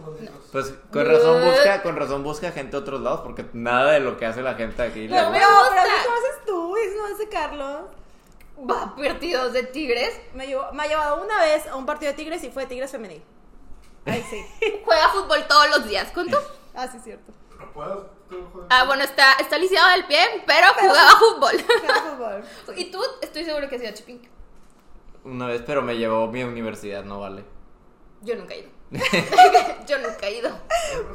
[0.52, 4.18] Pues con razón busca, con razón busca gente de otros lados porque nada de lo
[4.18, 5.70] que hace la gente aquí le No, No, gusta.
[5.70, 7.82] pero eso no haces tú, eso no hace Carlos.
[8.70, 10.20] Va, partidos de tigres.
[10.34, 12.70] Me, llevó- me ha llevado una vez a un partido de Tigres y fue de
[12.70, 13.22] Tigres femenil.
[14.06, 14.44] Ay, sí.
[14.86, 16.10] Juega fútbol todos los días.
[16.14, 16.38] ¿Cuánto?
[16.74, 17.32] Ah, sí, cierto.
[17.60, 18.10] No puedo.
[18.70, 21.64] Ah, bueno, está, está lisiado del pie, pero jugaba fútbol.
[21.68, 22.44] Juega fútbol.
[22.78, 24.30] y tú, estoy seguro que has ido a Chipinque.
[25.24, 27.44] Una vez, pero me llevó mi universidad, no vale.
[28.22, 28.70] Yo nunca he ido.
[29.88, 30.50] Yo nunca he ido.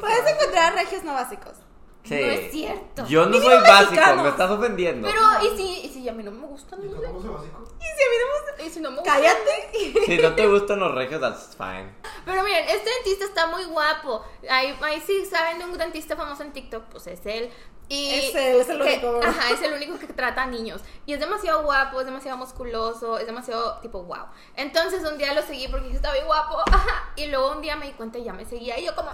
[0.00, 1.54] Puedes encontrar regios no básicos.
[2.02, 2.14] Sí.
[2.14, 3.06] No es cierto.
[3.06, 4.22] Yo no soy básico, mexicanos.
[4.24, 5.08] me estás ofendiendo.
[5.08, 6.80] Pero, ¿y si, y si a mí no me gustan?
[6.82, 7.06] ¿Y No tú sé.
[7.08, 7.62] cómo soy básico?
[7.78, 9.14] Y si a mí no me Y si no me gustan.
[9.14, 10.04] Cállate.
[10.06, 11.94] Si no te gustan los regios, that's fine.
[12.24, 14.24] Pero miren, este dentista está muy guapo.
[14.50, 17.50] Ahí, ahí sí saben de un dentista famoso en TikTok, pues es él.
[17.88, 19.20] Y Es él, es el que- único.
[19.26, 20.80] Ajá, es el único que trata a niños.
[21.06, 24.26] Y es demasiado guapo, es demasiado musculoso, es demasiado tipo wow.
[24.56, 26.56] Entonces un día lo seguí porque está bien guapo.
[26.72, 27.12] Ajá.
[27.16, 28.78] Y luego un día me di cuenta y ya me seguía.
[28.78, 29.10] Y yo como...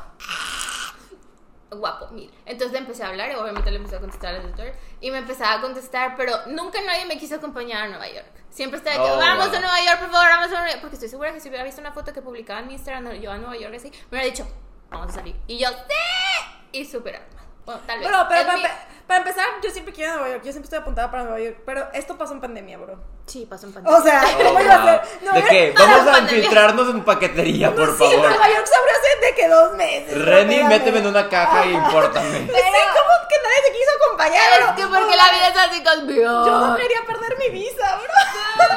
[1.71, 2.31] "Ah, Guapo, mil.
[2.45, 4.73] Entonces le empecé a hablar y obviamente le empecé a contestar al doctor.
[5.01, 8.27] Y me empezaba a contestar, pero nunca nadie me quiso acompañar a Nueva York.
[8.51, 9.57] Siempre estaba que, Oh, vamos wow.
[9.57, 10.81] a Nueva York, por favor, vamos a Nueva York.
[10.81, 13.39] Porque estoy segura que si hubiera visto una foto que publicaba en Instagram, yo a
[13.39, 14.47] Nueva York así, me hubiera dicho,
[14.91, 15.35] vamos a salir.
[15.47, 16.79] Y yo, ¡sí!
[16.79, 17.46] Y súper armado.
[17.67, 18.09] Bueno, tal vez.
[18.09, 18.65] Bro, pero para, mi-
[19.07, 20.43] para empezar, yo siempre quiero a Nueva York.
[20.45, 21.59] Yo siempre estoy apuntada para Nueva York.
[21.67, 22.99] Pero esto pasó en pandemia, bro.
[23.27, 23.97] Sí, pasó en pantalla.
[23.99, 24.87] O sea, Oh, ¿cómo iba a wow.
[24.87, 25.23] ser?
[25.23, 25.75] No, ¿De qué?
[25.77, 26.37] Vamos a pandemia.
[26.39, 28.17] infiltrarnos en paquetería, por Sí, favor.
[28.31, 30.17] Nueva York abrió hace de que dos meses.
[30.17, 30.69] espérame.
[30.69, 32.29] méteme en una caja y impórtame.
[32.47, 34.61] Pero, ¿cómo que nadie te quiso acompañar?
[34.61, 36.23] Es que porque la vida es así conmigo.
[36.47, 38.77] Yo no quería perder mi visa, bro.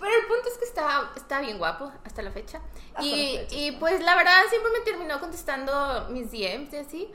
[0.00, 2.60] Pero el punto es que está, está bien guapo hasta la fecha.
[2.94, 6.76] Hasta y, la fecha, y pues la verdad siempre me terminó contestando mis DMs y
[6.78, 7.12] así,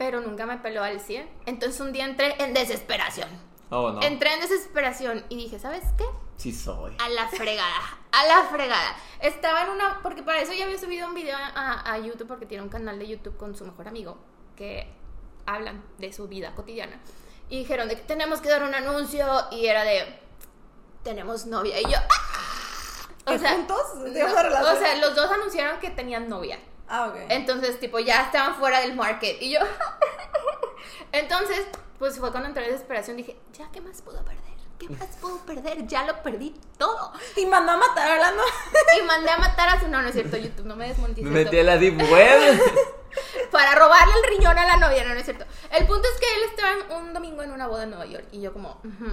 [0.00, 1.28] pero nunca me peló al 100.
[1.44, 3.28] Entonces un día entré en desesperación.
[3.68, 4.00] Oh, no.
[4.00, 6.06] Entré en desesperación y dije, ¿sabes qué?
[6.38, 6.96] Sí soy.
[6.98, 8.96] A la fregada, a la fregada.
[9.20, 12.46] Estaba en una, porque para eso ya había subido un video a, a YouTube, porque
[12.46, 14.16] tiene un canal de YouTube con su mejor amigo,
[14.56, 14.90] que
[15.44, 16.98] hablan de su vida cotidiana.
[17.50, 20.18] Y dijeron de que tenemos que dar un anuncio, y era de,
[21.02, 21.78] tenemos novia.
[21.78, 23.08] Y yo, ¡ah!
[23.26, 23.82] ¿Que juntos?
[24.02, 24.76] ¿Tienes una no, relación?
[24.76, 26.58] o sea, los dos anunciaron que tenían novia.
[26.90, 27.16] Ah, ok.
[27.28, 29.40] Entonces, tipo, ya estaban fuera del market.
[29.40, 29.60] Y yo.
[31.12, 31.66] Entonces,
[31.98, 33.16] pues fue cuando entré en desesperación.
[33.16, 34.40] Dije, ¿ya qué más puedo perder?
[34.78, 35.86] ¿Qué más puedo perder?
[35.86, 37.12] Ya lo perdí todo.
[37.36, 38.42] Y mandó a matar a la no.
[38.98, 39.88] Y mandé a matar a su.
[39.88, 41.30] No, no es cierto, YouTube, no me desmontices.
[41.30, 42.60] Me metí a la deep web.
[43.52, 45.44] para robarle el riñón a la novia, no, no es cierto.
[45.70, 48.40] El punto es que él estaba un domingo en una boda en Nueva York y
[48.40, 49.10] yo como, "Ujú,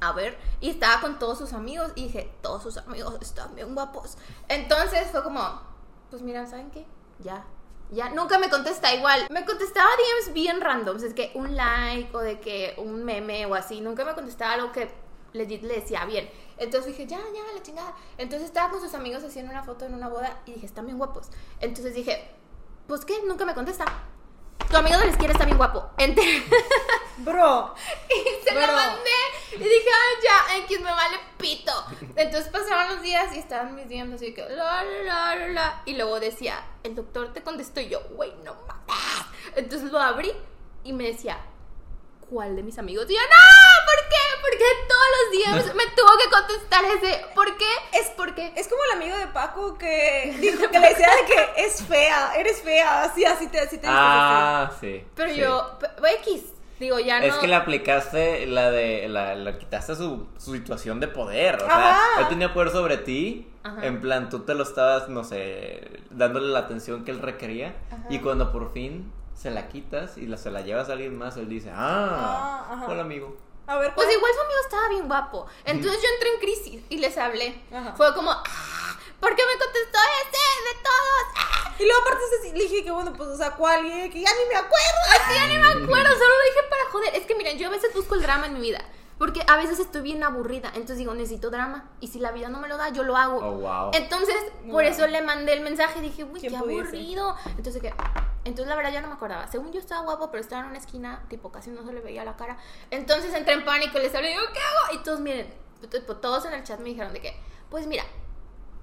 [0.00, 3.74] a ver, y estaba con todos sus amigos y dije, todos sus amigos están bien
[3.74, 4.16] guapos.
[4.48, 5.60] Entonces fue como,
[6.10, 6.84] pues mira, ¿saben qué?
[7.20, 7.44] Ya.
[7.92, 9.26] Ya, nunca me contesta igual.
[9.30, 13.54] Me contestaba DMs bien randoms, es que un like o de que un meme o
[13.54, 13.80] así.
[13.80, 14.90] Nunca me contestaba algo que
[15.32, 16.28] legit le decía bien.
[16.56, 17.94] Entonces dije, ya, ya, la chingada.
[18.18, 20.98] Entonces estaba con sus amigos haciendo una foto en una boda y dije, están bien
[20.98, 21.30] guapos.
[21.60, 22.30] Entonces dije,
[22.86, 23.84] pues qué, nunca me contesta.
[24.68, 25.90] Tu amigo de la izquierda está bien guapo.
[25.98, 26.24] Enter.
[27.18, 27.74] Bro.
[28.08, 29.10] y se la Pero- mandé.
[29.52, 31.72] Y dije, ah, ya, X me vale pito.
[32.16, 35.82] Entonces pasaron los días y estaban mis DMs así que, la, la, la, la.
[35.86, 39.26] Y luego decía, el doctor te contestó y yo, güey, no mames.
[39.56, 40.32] Entonces lo abrí
[40.84, 41.38] y me decía,
[42.30, 43.06] ¿cuál de mis amigos?
[43.08, 44.16] Y yo, no, ¿por qué?
[44.40, 47.24] Porque todos los DMs me tuvo que contestar ese.
[47.34, 47.68] ¿Por qué?
[47.92, 48.52] Es porque.
[48.56, 52.32] Es como el amigo de Paco que dijo que le decía de que es fea,
[52.36, 55.04] eres fea, así, así te, así te ah, sí.
[55.14, 55.40] Pero sí.
[55.40, 55.78] yo,
[56.22, 56.44] X,
[56.78, 57.26] digo, ya no.
[57.26, 59.08] Es que le aplicaste la de.
[59.08, 61.60] La, la quitaste su, su situación de poder.
[61.62, 61.98] O Ajá.
[62.14, 63.48] sea, él tenía poder sobre ti.
[63.62, 63.84] Ajá.
[63.84, 67.74] En plan, tú te lo estabas, no sé, dándole la atención que él requería.
[67.90, 68.06] Ajá.
[68.08, 71.36] Y cuando por fin se la quitas y la, se la llevas a alguien más,
[71.36, 72.86] él dice: Ah, Ah, ajá.
[72.88, 73.36] hola amigo.
[73.66, 74.16] A ver, Pues ¿cuál?
[74.18, 75.46] igual su amigo estaba bien guapo.
[75.64, 77.62] Entonces yo entré en crisis y les hablé.
[77.72, 77.94] Ajá.
[77.96, 78.42] Fue como, ah,
[79.20, 81.24] ¿por qué me contestó ese de todos?
[81.36, 83.86] Ah, Y luego aparte se- le dije que bueno, pues o sea, ¿cuál?
[83.86, 85.00] Y que ya ni me acuerdo.
[85.10, 87.14] así ya ni me acuerdo, solo lo dije para joder.
[87.14, 88.84] Es que miren, yo a veces busco el drama en mi vida.
[89.20, 90.68] Porque a veces estoy bien aburrida.
[90.68, 91.90] Entonces digo, necesito drama.
[92.00, 93.36] Y si la vida no me lo da, yo lo hago.
[93.36, 93.90] Oh, wow.
[93.92, 94.80] Entonces, por Wow.
[94.80, 96.00] eso le mandé el mensaje.
[96.00, 97.36] Dije, uy, qué aburrido.
[97.58, 97.82] Entonces.
[98.44, 99.46] Entonces, la verdad, yo no me acordaba.
[99.46, 102.24] Según yo estaba guapo, pero estaba en una esquina, tipo, casi no se le veía
[102.24, 102.56] la cara.
[102.90, 104.98] Entonces entré en pánico, les hablé, y digo, ¿qué hago?
[104.98, 105.52] Y todos, miren,
[106.22, 108.04] todos en el chat me dijeron de que, pues mira,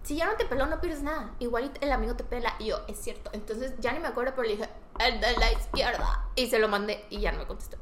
[0.04, 1.32] si ya no te peló, no pierdes nada.
[1.40, 2.54] Igual y el amigo te pela.
[2.60, 3.32] Y yo, es cierto.
[3.34, 4.70] Entonces, ya ni me acuerdo, pero le dije,
[5.00, 6.26] el de la izquierda.
[6.36, 7.78] Y se lo mandé y ya no me contestó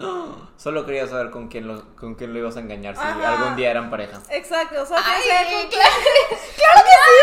[0.56, 3.34] Solo quería saber con quién lo, con quién lo ibas a engañar si Ajá.
[3.38, 4.20] algún día eran pareja.
[4.30, 5.90] Exacto, o sea, Ay, sea con- claro.
[6.00, 7.20] ¡Claro que sí!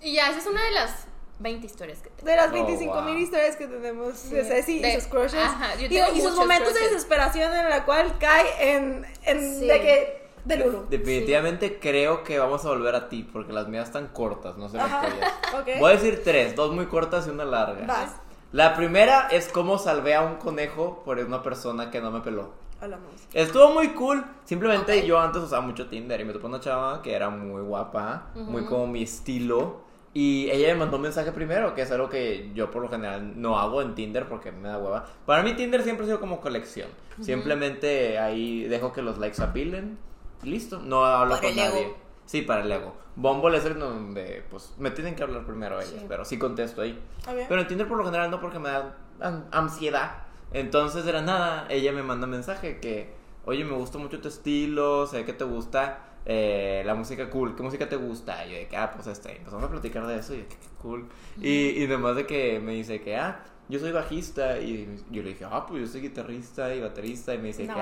[0.00, 1.06] Y ya, esa es una de las
[1.40, 2.30] 20 historias que tengo.
[2.30, 5.34] De las Oh, 25 mil historias que tenemos de Ceci De- y sus crushes.
[5.34, 9.58] ajá, yo y, tengo y sus momentos de desesperación en la cual cae en, en
[9.60, 9.66] Sí.
[9.66, 10.86] de que de Lulu.
[10.88, 14.78] Definitivamente creo que vamos a volver a ti porque las mías están cortas, no sé
[14.78, 15.06] las Ajá.
[15.08, 15.32] tuyas.
[15.60, 15.68] Ok.
[15.80, 17.84] Voy a decir tres, dos muy cortas y una larga.
[17.86, 18.12] Vas.
[18.52, 22.50] La primera es cómo salvé a un conejo por una persona que no me peló.
[22.80, 23.12] Hablamos.
[23.34, 24.24] Estuvo muy cool.
[24.44, 28.28] Simplemente yo antes usaba mucho Tinder y me topé una chava que era muy guapa,
[28.34, 29.88] muy como mi estilo.
[30.14, 33.40] Y ella me mandó un mensaje primero, que es algo que yo por lo general
[33.40, 35.04] no hago en Tinder porque me da hueva.
[35.26, 36.88] Para mí Tinder siempre ha sido como colección.
[37.20, 39.98] Simplemente ahí dejo que los likes apilen
[40.42, 40.78] y listo.
[40.78, 41.82] No hablo con nadie.
[41.82, 42.07] ego.
[42.28, 42.94] Sí, para el ego.
[43.16, 46.04] Bumble es el donde pues me tienen que hablar primero ellos, Sí.
[46.06, 47.02] pero sí contesto ahí.
[47.48, 50.24] Pero en Tinder por lo general no porque me da an- ansiedad.
[50.52, 53.14] Entonces era nada, ella me manda mensaje que,
[53.46, 57.62] oye, me gusta mucho tu estilo, sé que te gusta eh, la música cool, ¿qué
[57.62, 58.44] música te gusta?
[58.44, 60.68] Y yo de que, ah, pues este, empezamos a platicar de eso y qué, qué
[60.82, 61.08] cool.
[61.40, 65.30] Y, y además de que me dice que, ah, yo soy bajista y yo le
[65.30, 67.80] dije, ah, pues yo soy guitarrista y baterista y me dice Una que,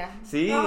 [0.00, 0.62] ah, sí, No,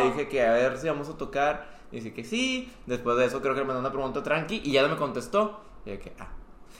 [0.00, 1.73] le dije que a ver si vamos a tocar.
[1.94, 2.72] Y dice que sí.
[2.86, 5.60] Después de eso creo que me mandó una pregunta tranqui y ya no me contestó.
[5.86, 6.28] Y yo que, ah.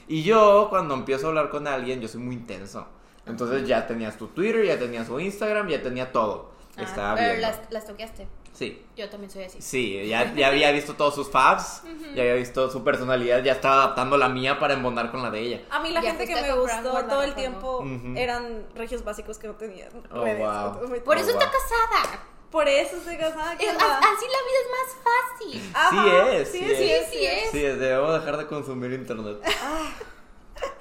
[0.07, 2.85] Y yo cuando empiezo a hablar con alguien, yo soy muy intenso.
[3.25, 6.51] Entonces ya tenías tu Twitter, ya tenías su Instagram, ya tenía todo.
[6.77, 7.41] Ah, Estaba pero bien.
[7.41, 8.27] las, las toqueaste.
[8.51, 8.85] Sí.
[8.95, 9.61] Yo también soy así.
[9.61, 11.81] Sí, ya, ya había visto todos sus faves,
[12.13, 15.39] ya había visto su personalidad, ya estaba adaptando la mía para embonar con la de
[15.41, 15.61] ella.
[15.71, 18.13] A mí la Ya gente que me gustó todo el tiempo Ujú.
[18.15, 20.39] eran regios básicos que no tenían Oh, redes.
[20.39, 21.01] wow.
[21.03, 21.53] Por Oh, eso está wow.
[21.53, 22.23] casada.
[22.55, 23.51] Por eso estoy casada.
[23.55, 25.71] Es- así la vida es más fácil.
[25.73, 25.89] Ajá,
[26.31, 27.01] Sí es, sí, sí es, sí es.
[27.03, 27.51] es, sí es.
[27.51, 29.39] Sí, debemos dejar de consumir internet.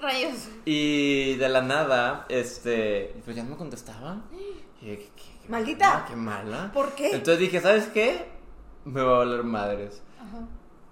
[0.00, 0.34] Rayos.
[0.64, 4.18] Y de la nada, este, pues ya no me contestaba.
[4.30, 5.88] Y dije, ¿qué- qué- qué Maldita.
[5.88, 6.70] mala, Qué mala.
[6.72, 7.06] ¿Por qué?
[7.10, 8.24] Entonces dije, ¿sabes qué?
[8.84, 10.00] Me va a valer madres.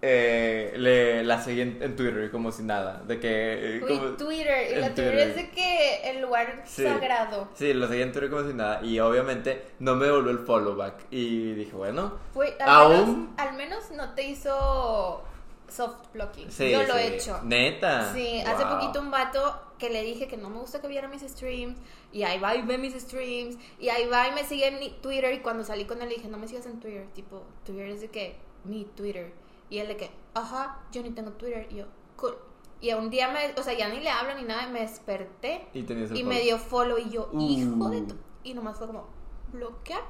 [0.05, 3.03] Eh, le, la seguí en, en Twitter como si nada.
[3.07, 3.77] De que.
[3.77, 4.73] eh, como- Twitter.
[4.73, 5.29] Y la Twitter Twitter.
[5.31, 6.83] es de que el lugar Sí.
[6.83, 7.49] sagrado.
[7.55, 8.83] Sí, lo seguí en Twitter como si nada.
[8.85, 11.05] Y obviamente no me devolvió el follow back.
[11.13, 12.15] Y dije, bueno.
[12.35, 13.21] Fue, al, Aún.
[13.23, 15.23] menos, al menos no te hizo
[15.69, 16.51] soft blocking.
[16.51, 16.99] Sí, Yo lo sí.
[17.01, 17.41] he hecho.
[17.45, 18.13] Neta.
[18.13, 21.23] Sí, hace poquito un vato que le dije que no me gusta que viera mis
[21.23, 21.79] streams
[22.13, 25.33] y ahí va y ve mis streams y ahí va y me sigue en Twitter
[25.35, 28.01] y cuando salí con él le dije no me sigas en Twitter, tipo Twitter es
[28.01, 29.33] de que mi Twitter
[29.73, 32.35] y él de que, ajá, yo ni tengo Twitter y yo, cool.
[32.81, 35.67] Y un día me, o sea, ya ni le hablo ni nada, y me desperté
[35.73, 35.81] Y
[36.19, 37.41] y me dio follow y yo, Uh.
[37.41, 38.15] hijo de tu...
[38.45, 39.07] Y nomás fue como,
[39.53, 40.03] bloquear,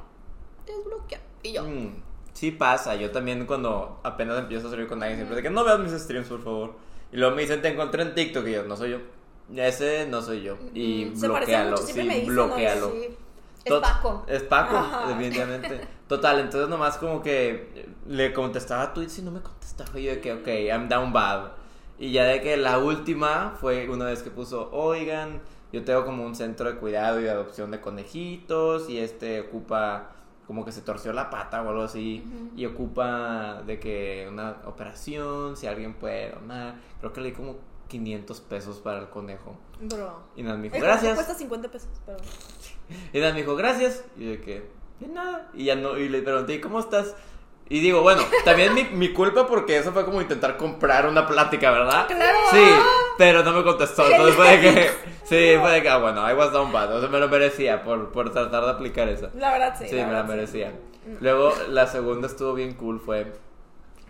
[0.67, 1.21] desbloquear.
[1.43, 1.93] Y yo, Mm,
[2.33, 5.65] sí pasa, yo también cuando apenas empiezo a salir con alguien siempre de que no
[5.65, 6.75] veas mis streams, por favor.
[7.13, 8.99] Y luego me dicen, te encontré en TikTok y yo, no soy yo.
[9.55, 10.57] Ese no soy yo.
[10.75, 11.93] Y Mm, bloquealo, sí,
[12.27, 12.91] bloquealo.
[12.93, 13.17] sí,
[13.65, 14.25] es Paco.
[14.27, 15.09] Es Paco, Ajá.
[15.09, 15.81] definitivamente.
[16.09, 19.99] Total, entonces nomás como que le contestaba tweets y no me contestaba.
[19.99, 21.53] Y yo de que, ok, I'm down bad.
[21.99, 25.41] Y ya de que la última fue una vez que puso, oigan,
[25.73, 30.11] yo tengo como un centro de cuidado y de adopción de conejitos y este ocupa
[30.47, 32.25] como que se torció la pata o algo así
[32.57, 36.75] y ocupa de que una operación, si alguien puede donar.
[37.01, 37.57] Creo que le di como
[37.89, 39.57] 500 pesos para el conejo.
[39.81, 40.23] Bro.
[40.37, 41.15] Y nada, me dijo, gracias.
[41.15, 42.19] cuesta 50 pesos, pero...
[43.13, 44.05] Y nada, me dijo, gracias.
[44.17, 44.63] Y yo de que,
[45.01, 45.49] de nada.
[45.55, 47.15] Y ya no, y le pregunté, ¿y cómo estás?
[47.69, 51.71] Y digo, bueno, también mi, mi culpa porque eso fue como intentar comprar una plática,
[51.71, 52.07] ¿verdad?
[52.07, 52.39] ¡Claro!
[52.51, 52.65] Sí,
[53.17, 54.07] pero no me contestó.
[54.11, 54.91] Entonces fue de que,
[55.25, 56.95] sí, fue de que, ah, bueno, I was down bad.
[56.95, 59.31] O sea, me lo merecía por, por tratar de aplicar esa.
[59.35, 59.87] La verdad, sí.
[59.89, 60.31] Sí, me la verdad, sí.
[60.31, 60.73] merecía.
[61.21, 63.33] Luego, la segunda estuvo bien cool, fue...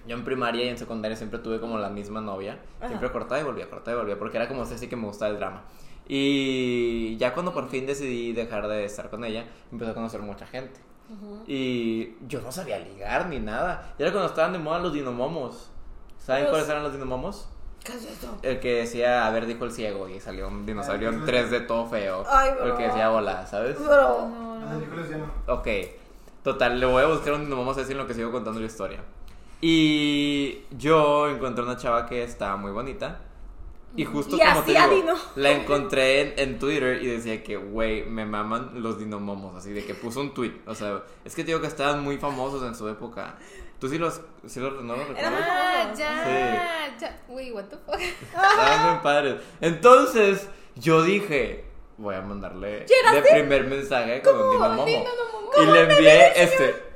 [0.09, 2.59] Yo en primaria y en secundaria siempre tuve como la misma novia.
[2.81, 2.89] Ajá.
[2.89, 5.39] Siempre cortaba y volvía, cortaba y volvía, porque era como así que me gustaba el
[5.39, 5.63] drama.
[6.09, 10.47] Y ya cuando por fin decidí dejar de estar con ella, empecé a conocer mucha
[10.47, 10.81] gente.
[11.47, 13.95] Y yo no sabía ligar ni nada.
[13.99, 15.71] Y era cuando estaban de moda los dinomomos.
[16.19, 17.49] ¿Saben Los- cuáles eran los dinomomos?
[17.85, 18.39] ¿Qué es eso?
[18.43, 21.87] El que decía, a ver, dijo el ciego, y salió un dinosaurio en 3D todo
[21.87, 22.25] feo.
[22.31, 23.77] Ay, el que decía hola, ¿sabes?
[23.77, 24.29] Bro.
[24.29, 24.67] No, no.
[24.67, 25.55] Ah, ya no.
[25.55, 25.67] Ok.
[26.45, 29.01] Total, le voy a buscar un dinomomos así en lo que sigo contando la historia.
[29.61, 33.21] Y yo encontré una chava que estaba muy bonita.
[33.95, 35.15] Y justo Y como te digo, dino.
[35.37, 39.55] la encontré en, en Twitter y decía que, güey, me maman los dinomomos.
[39.57, 40.53] Así de que puso un tweet.
[40.67, 43.37] O sea, es que te digo que estaban muy famosos en su época.
[43.79, 45.45] ¿Tú sí los, sí los no los recuerdas?
[45.47, 47.21] Ah, ya, ya.
[47.29, 48.01] Uy, what the fuck.
[48.01, 49.35] Estaban bien padres.
[49.61, 51.65] Entonces, yo dije,
[51.99, 54.85] voy a mandarle de primer mensaje con un dinomomo.
[54.87, 55.51] dinomomo?
[55.61, 56.93] Y le envié este.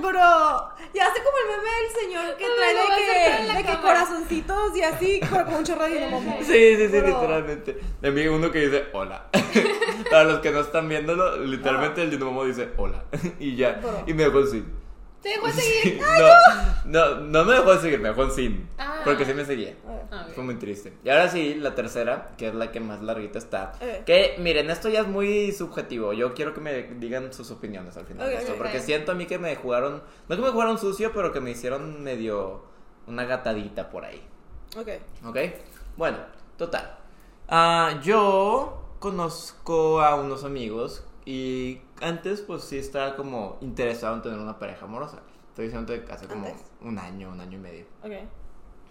[0.00, 3.80] Bro, ya hace como el meme del señor que No, trae de que, de que
[3.80, 6.38] corazoncitos y así, pero con un chorro de dinamomo.
[6.40, 7.06] Sí, sí, sí, Bro.
[7.08, 7.80] literalmente.
[8.00, 9.26] Le envié uno que dice hola.
[10.10, 13.04] Para los que no están viéndolo, literalmente el dinomomo dice hola.
[13.40, 13.72] y ya.
[13.82, 14.04] Bro.
[14.06, 14.83] Y me dejó sin.
[15.24, 16.02] Te dejó de Sí, seguir.
[16.84, 18.68] no, no, no me dejó de seguir, me dejó en sin.
[18.76, 19.00] Ah.
[19.04, 19.74] Porque sí me seguía.
[20.12, 20.26] Ah.
[20.34, 20.92] Fue muy triste.
[21.02, 23.72] Y ahora sí, la tercera, que es la que más larguita está.
[23.76, 24.04] Ok.
[24.04, 26.12] Que, miren, esto ya es muy subjetivo.
[26.12, 28.54] Yo quiero que me digan sus opiniones al final de esto.
[28.58, 30.02] Porque siento a mí que me jugaron.
[30.28, 32.62] No que me jugaron sucio, pero que me hicieron medio.
[33.06, 34.22] Una gatadita por ahí.
[34.76, 34.88] Ok.
[35.24, 35.38] ¿Ok?
[35.96, 36.18] Bueno,
[36.58, 36.98] total.
[37.48, 44.38] Ah, yo conozco a unos amigos y antes pues sí estaba como interesado en tener
[44.38, 45.20] una pareja amorosa.
[45.48, 46.64] Estoy diciendo que hace como Antes.
[46.80, 47.84] un año, un año y medio.
[48.02, 48.12] Ok.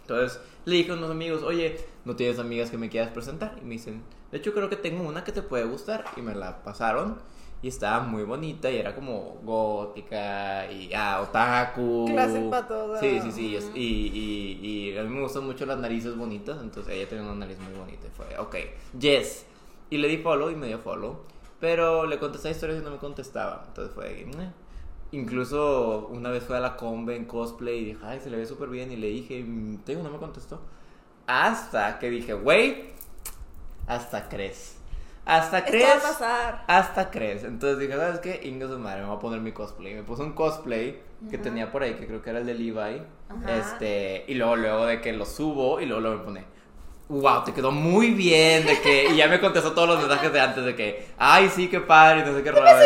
[0.02, 3.56] Entonces le dije a unos amigos, oye, ¿no tienes amigas que me quieras presentar?
[3.62, 6.06] Y me dicen, de hecho creo que tengo una que te puede gustar.
[6.16, 7.18] Y me la pasaron
[7.62, 12.06] y estaba muy bonita y era como gótica y ah, otaku.
[12.10, 13.00] Clase pa' todas.
[13.00, 13.58] Sí, sí, sí.
[13.74, 17.36] Y, y, y a mí me gustan mucho las narices bonitas, entonces ella tenía una
[17.36, 18.06] nariz muy bonita.
[18.08, 18.56] Y fue, ok,
[19.00, 19.46] yes.
[19.90, 21.22] Y le di follow y me dio follow.
[21.64, 23.64] Pero le contesté historias y no me contestaba.
[23.70, 24.52] Entonces fue, "Meh".
[25.14, 28.46] Incluso una vez fue a la combe en cosplay y dije, ay, se le ve
[28.46, 28.92] súper bien.
[28.92, 30.60] Y le dije, "Mm, te digo, no me contestó.
[31.26, 32.90] Hasta que dije, güey,
[33.88, 34.76] hasta crees.
[35.24, 35.88] Hasta Esto crees.
[35.88, 36.66] va a pasar.
[36.68, 37.46] Hasta crees.
[37.46, 38.42] Entonces dije, ¿sabes qué?
[38.44, 39.94] Inga su madre, me voy a poner mi cosplay.
[39.94, 43.02] Me puse un cosplay que tenía por ahí, que creo que era el de Levi.
[43.30, 43.58] Ajá.
[43.58, 46.53] Este, y luego, luego de que lo subo y luego, luego me pone.
[47.22, 50.40] Wow, te quedó muy bien, de que, y ya me contestó todos los mensajes de
[50.40, 52.80] antes de que, ay, sí, qué padre, y no sé qué raro.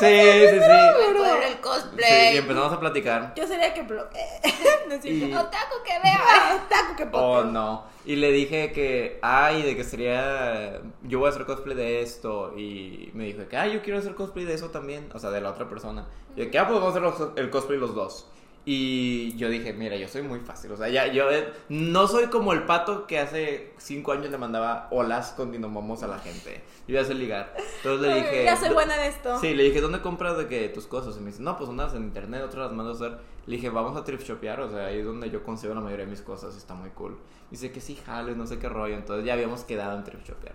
[0.00, 0.56] Sí, sí, sí.
[0.56, 2.34] El Sí, cosplay.
[2.34, 3.32] y empezamos a platicar.
[3.36, 3.82] Yo sería que
[5.00, 5.08] cierto.
[5.08, 6.20] Y- Otaku que vea.
[6.26, 7.44] Ah, taco que Oh, poco.
[7.44, 7.84] no.
[8.06, 12.54] Y le dije que, ay, de que sería, yo voy a hacer cosplay de esto.
[12.58, 15.08] Y me dijo que, ay, yo quiero hacer cosplay de eso también.
[15.14, 16.06] O sea, de la otra persona.
[16.34, 18.26] Y de que, ah, pues vamos a hacer el cosplay los dos.
[18.72, 20.70] Y yo dije, mira, yo soy muy fácil.
[20.70, 24.38] O sea, ya, yo eh, no soy como el pato que hace cinco años le
[24.38, 26.62] mandaba olas con dinomomos a la gente.
[26.86, 27.52] Yo ya sé ligar.
[27.78, 28.44] Entonces le dije.
[28.44, 29.40] Ya soy buena en esto.
[29.40, 31.16] Sí, le dije, ¿dónde compras de que tus cosas?
[31.16, 33.18] Y me dice, no, pues unas en internet, otras las mando a hacer.
[33.46, 36.04] Le dije, vamos a thrift shopear, o sea, ahí es donde yo consigo la mayoría
[36.04, 37.18] de mis cosas, y está muy cool.
[37.50, 40.54] Dice que sí, jales, no sé qué rollo, entonces ya habíamos quedado en thrift shopear.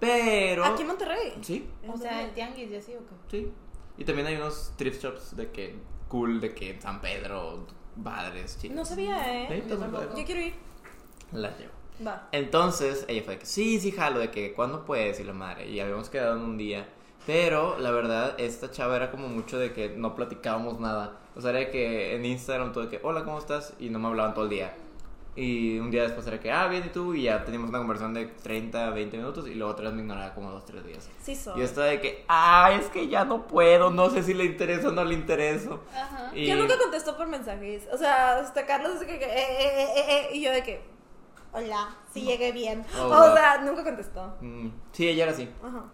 [0.00, 0.64] Pero...
[0.64, 1.38] Aquí en Monterrey.
[1.42, 3.14] Sí, O sea, el tianguis y así o qué.
[3.30, 3.52] sí.
[3.98, 5.76] Y también hay unos thrift shops de que
[6.12, 7.66] cool, de que en San Pedro,
[8.04, 8.76] padres, chicos.
[8.76, 9.64] No sabía, ¿eh?
[9.66, 10.08] padre.
[10.14, 10.54] Yo quiero ir.
[11.32, 11.72] Las llevo.
[12.06, 12.28] Va.
[12.32, 15.70] Entonces ella fue de que sí, sí, jalo, de que cuándo puedes y la madre.
[15.70, 16.86] Y habíamos quedado en un día.
[17.26, 21.18] Pero la verdad, esta chava era como mucho de que no platicábamos nada.
[21.34, 23.72] O sea, era de que en Instagram todo de que, hola, ¿cómo estás?
[23.78, 24.74] Y no me hablaban todo el día.
[25.34, 27.14] Y un día después era que, ah, bien, ¿y tú?
[27.14, 30.34] Y ya teníamos una conversación de 30, 20 minutos y luego otra vez me ignoraba
[30.34, 31.08] como dos, tres días.
[31.22, 31.58] Sí, soy.
[31.58, 34.88] Y estaba de que, ah, es que ya no puedo, no sé si le intereso
[34.88, 35.80] o no le intereso.
[35.94, 36.30] Ajá.
[36.34, 37.88] Y- Yo nunca contesto por mensajes.
[37.90, 40.82] O sea, hasta Carlos dice que, eh, eh, eh, eh, y yo de que,
[41.52, 42.84] hola, si llegué bien.
[42.98, 43.34] Oh, o wow.
[43.34, 44.36] sea, nunca contestó.
[44.42, 45.48] Mm, sí, ella era así.
[45.64, 45.84] Ajá.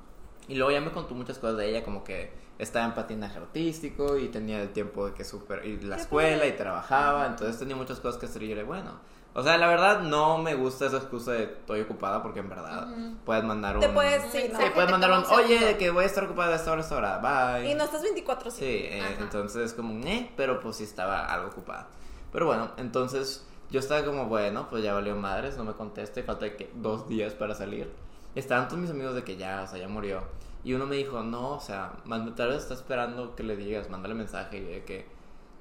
[0.48, 4.18] Y luego ya me contó muchas cosas de ella, como que estaba en patinaje artístico
[4.18, 6.48] y tenía el tiempo de que super a la escuela padre.
[6.48, 8.98] y trabajaba, entonces tenía muchas cosas que hacer y yo le bueno.
[9.38, 12.90] O sea, la verdad no me gusta esa excusa de estoy ocupada porque en verdad
[12.90, 13.18] Ujú.
[13.24, 13.80] puedes mandar un...
[13.80, 15.78] Te puedes, sí, Sí, puedes mandar un, oye, segundo".
[15.78, 17.70] que voy a estar ocupada de esta hora a esta hora, bye.
[17.70, 21.86] Y no estás 24 Sí, eh, entonces como, eh, pero pues sí estaba algo ocupada.
[22.32, 26.24] Pero bueno, entonces yo estaba como, bueno, pues ya valió madres, no me contesta y
[26.24, 27.92] falta de que dos días para salir.
[28.34, 30.24] Estaban todos mis amigos de que ya, o sea, ya murió.
[30.64, 31.92] Y uno me dijo, no, o sea,
[32.34, 35.06] tal vez está esperando que le digas, mándale mensaje y de que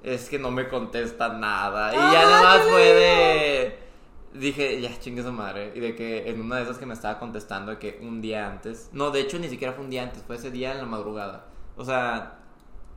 [0.02, 1.92] es que no me contesta nada.
[1.92, 3.78] Y ya nada más ¿qué fue de...
[4.34, 5.72] Dije, ya chingue su madre.
[5.74, 8.46] Y de que en una de esas que me estaba contestando, de que un día
[8.46, 8.90] antes.
[8.92, 11.46] No, de hecho ni siquiera fue un día antes, fue ese día en la madrugada.
[11.76, 12.38] O sea,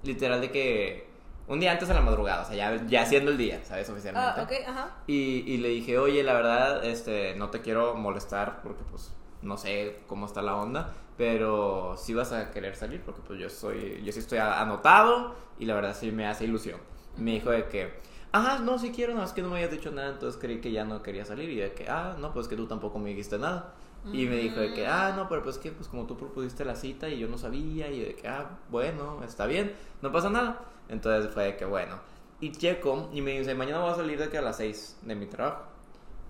[0.03, 1.11] literal de que.
[1.47, 3.89] Un día antes en la madrugada, o sea, ya, ya siendo el día, ¿sabes?
[3.89, 4.39] Oficialmente.
[4.39, 4.95] Ah, ok, ajá.
[5.07, 9.57] Y, y le dije, oye, la verdad, este, no te quiero molestar porque, pues, no
[9.57, 14.01] sé cómo está la onda, pero sí vas a querer salir porque, pues, yo soy,
[14.03, 16.79] yo sí estoy anotado y la verdad sí me hace ilusión.
[17.17, 17.93] Me dijo de que,
[18.31, 20.71] ah, no, sí quiero, no, es que no me habías dicho nada, entonces creí que
[20.71, 23.37] ya no quería salir y de que, ah, no, pues que tú tampoco me dijiste
[23.37, 23.73] nada.
[24.11, 26.75] Y me dijo de que, ah, no, pero pues que, pues como tú propusiste la
[26.75, 30.59] cita y yo no sabía y de que, ah, bueno, está bien, no pasa nada.
[30.89, 31.99] Entonces fue de que, bueno.
[32.39, 35.15] Y checo y me dice, mañana voy a salir de que a las 6 de
[35.15, 35.70] mi trabajo.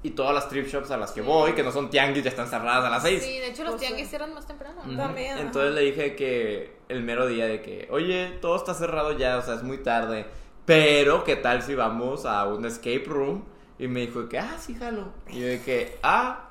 [0.03, 2.47] Y todas las trip shops a las que voy, que no son tianguis, ya están
[2.47, 3.21] cerradas a las 6.
[3.23, 4.09] Sí, de hecho los Pues, tianguis sí.
[4.09, 4.81] cierran más temprano.
[4.83, 4.95] Ujú.
[4.97, 5.37] También.
[5.37, 9.41] Entonces le dije que el mero día de que, oye, todo está cerrado ya, o
[9.43, 10.25] sea, es muy tarde.
[10.65, 13.43] Pero, ¿qué tal si vamos a un escape room?
[13.77, 15.09] Y me dijo que, ah, sí, jalo.
[15.29, 16.49] Y yo de que, ah,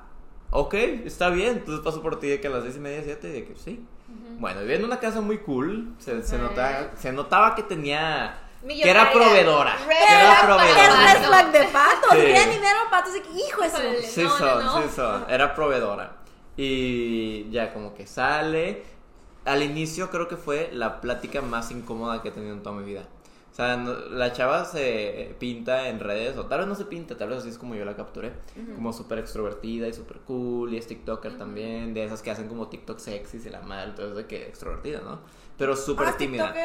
[0.51, 0.73] ok,
[1.05, 1.57] está bien.
[1.57, 3.55] Entonces paso por ti de que a las seis y media, siete, y de que
[3.55, 3.85] sí.
[4.07, 4.39] Ujú.
[4.39, 5.93] Bueno, vivía en una casa muy cool.
[5.99, 8.47] Se, se, notaba, se notaba que tenía.
[8.67, 9.75] Que era proveedora.
[9.75, 10.81] Red Que era proveedora.
[10.81, 12.11] Es para red flag de patos.
[12.11, 12.17] Sí.
[12.21, 13.13] Tienen dinero patos.
[13.15, 14.01] Hijo Híjole.
[14.03, 14.81] Sí son, no.
[14.83, 15.25] sí son.
[15.29, 16.17] Era proveedora.
[16.57, 18.83] Y ya como que sale.
[19.45, 22.83] Al inicio creo que fue la plática más incómoda que he tenido en toda mi
[22.85, 23.07] vida.
[23.51, 27.17] O sea, no- la chava se pinta en redes, o tal vez no se pinta,
[27.17, 28.31] tal vez así es como yo la capturé.
[28.75, 32.67] Como súper extrovertida y súper cool, y es TikToker también, de esas que hacen como
[32.69, 35.19] TikTok sexy y la madre, entonces de que extrovertida, ¿no?
[35.61, 36.55] Pero súper Ah, tímida.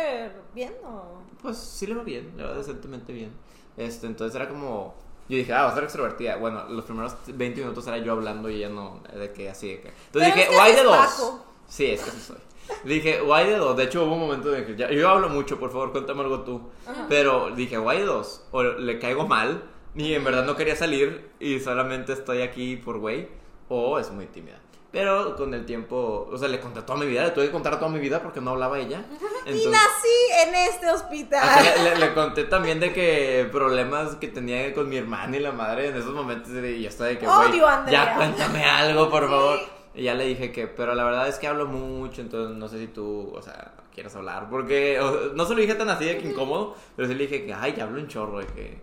[0.55, 1.21] ¿bien o...?
[1.43, 3.31] Pues sí le va bien, le va decentemente bien.
[3.77, 4.95] Este, entonces era como.
[5.29, 6.37] Yo dije, ah, va a ser extrovertida.
[6.37, 9.81] Bueno, los primeros 20 minutos era yo hablando y ella no, de que así de
[9.83, 9.89] que.
[9.89, 10.97] Entonces Pero dije, es que o hay de dos.
[10.97, 11.45] Paco.
[11.69, 12.37] Sí, es que así soy.
[12.85, 13.77] Dije, o hay de dos.
[13.77, 16.41] De hecho, hubo un momento de que ya, yo hablo mucho, por favor, cuéntame algo
[16.41, 16.63] tú.
[17.11, 18.45] Pero dije, o hay de dos.
[18.51, 19.63] O le caigo mal
[19.95, 23.29] y en verdad no quería salir y solamente estoy aquí por güey.
[23.69, 24.59] O es muy tímida.
[24.93, 27.79] Pero con el tiempo, o sea, le conté toda mi vida, le tuve que contar
[27.79, 29.05] toda mi vida porque no hablaba ella.
[29.47, 31.65] Y nací en este hospital.
[31.85, 35.53] Le, le- le conté también de que problemas que tenía con mi hermana y la
[35.53, 39.59] madre en esos momentos y yo estaba de que, Odio ya cuéntame algo, por favor.
[39.95, 42.79] Y ya le dije que, pero la verdad es que hablo mucho, entonces no sé
[42.81, 46.19] si tú, o sea, quieres hablar, porque o- no se lo dije tan así de
[46.19, 48.81] que incómodo, pero sí le dije que, ay, ya hablo un chorro, de que...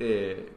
[0.00, 0.52] eh,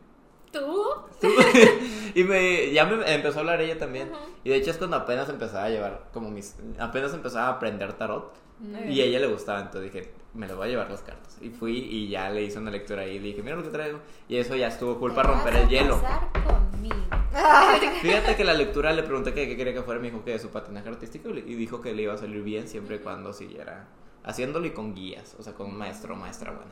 [0.51, 0.83] ¿Tú?
[1.21, 1.29] tú-
[2.15, 4.11] y me, ya me empezó a hablar ella también.
[4.43, 6.55] Y de hecho es cuando apenas empezaba a llevar como mis...
[6.79, 8.33] Apenas empezaba a aprender tarot.
[8.87, 11.35] Y a ella le gustaba, entonces dije, me le voy a llevar las cartas.
[11.41, 13.99] Y fui y ya le hice una lectura ahí y dije, mira lo que traigo.
[14.27, 15.99] Y eso ya estuvo cool para romper el hielo.
[16.45, 16.95] Conmigo.
[18.01, 20.39] Fíjate que la lectura le pregunté que qué quería que fuera, me dijo que de
[20.39, 23.87] su patinaje artístico y dijo que le iba a salir bien siempre y cuando siguiera
[24.23, 26.71] haciéndolo y con guías, o sea, con un maestro o maestra buena.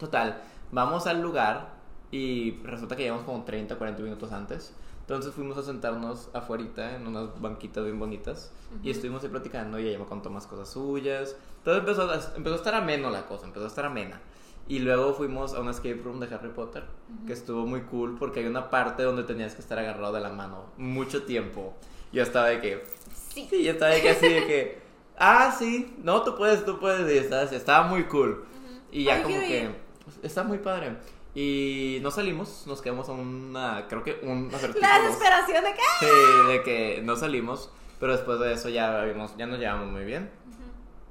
[0.00, 1.74] Total, vamos al lugar
[2.12, 4.72] y resulta que llegamos como 30, 40 minutos antes.
[5.00, 8.52] Entonces fuimos a sentarnos afuera en unas banquitas bien bonitas
[8.84, 11.34] y estuvimos ahí platicando y ella me contó más cosas suyas.
[11.58, 14.20] Entonces empezó a, empezó a estar ameno la cosa, empezó a estar amena.
[14.68, 16.84] Y luego fuimos a un escape room de Harry Potter,
[17.26, 20.30] que estuvo muy cool porque hay una parte donde tenías que estar agarrado de la
[20.30, 21.74] mano mucho tiempo.
[22.12, 22.84] Yo estaba de que,
[23.30, 23.46] Sí.
[23.50, 24.82] sí, yo estaba de que así de que,
[25.18, 28.44] ah, sí, no, tú puedes, tú puedes, y estaba, estaba muy cool.
[28.92, 29.70] Y ya Ay, como que,
[30.04, 30.96] pues, está muy padre.
[31.34, 34.80] Y no salimos, nos quedamos a una, creo que un acertijo.
[34.86, 35.80] La desesperación de que...
[36.00, 36.06] Sí,
[36.52, 40.30] de que no salimos, pero después de eso ya, vimos, ya nos llevamos muy bien.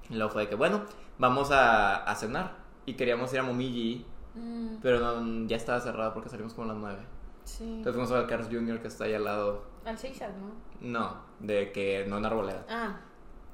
[0.09, 0.83] Y luego fue de que, bueno,
[1.17, 2.57] vamos a, a cenar.
[2.85, 6.73] Y queríamos ir a Momiji, Mm, pero no- ya estaba cerrado porque salimos como a
[6.73, 6.99] las 9.
[7.43, 7.65] sí.
[7.65, 8.79] Entonces fuimos al Cars Jr.
[8.81, 9.65] que está ahí al lado.
[9.83, 10.51] Al Seychelles, ¿no?
[10.79, 12.65] No, de que no en Arboleda.
[12.69, 12.95] Ah.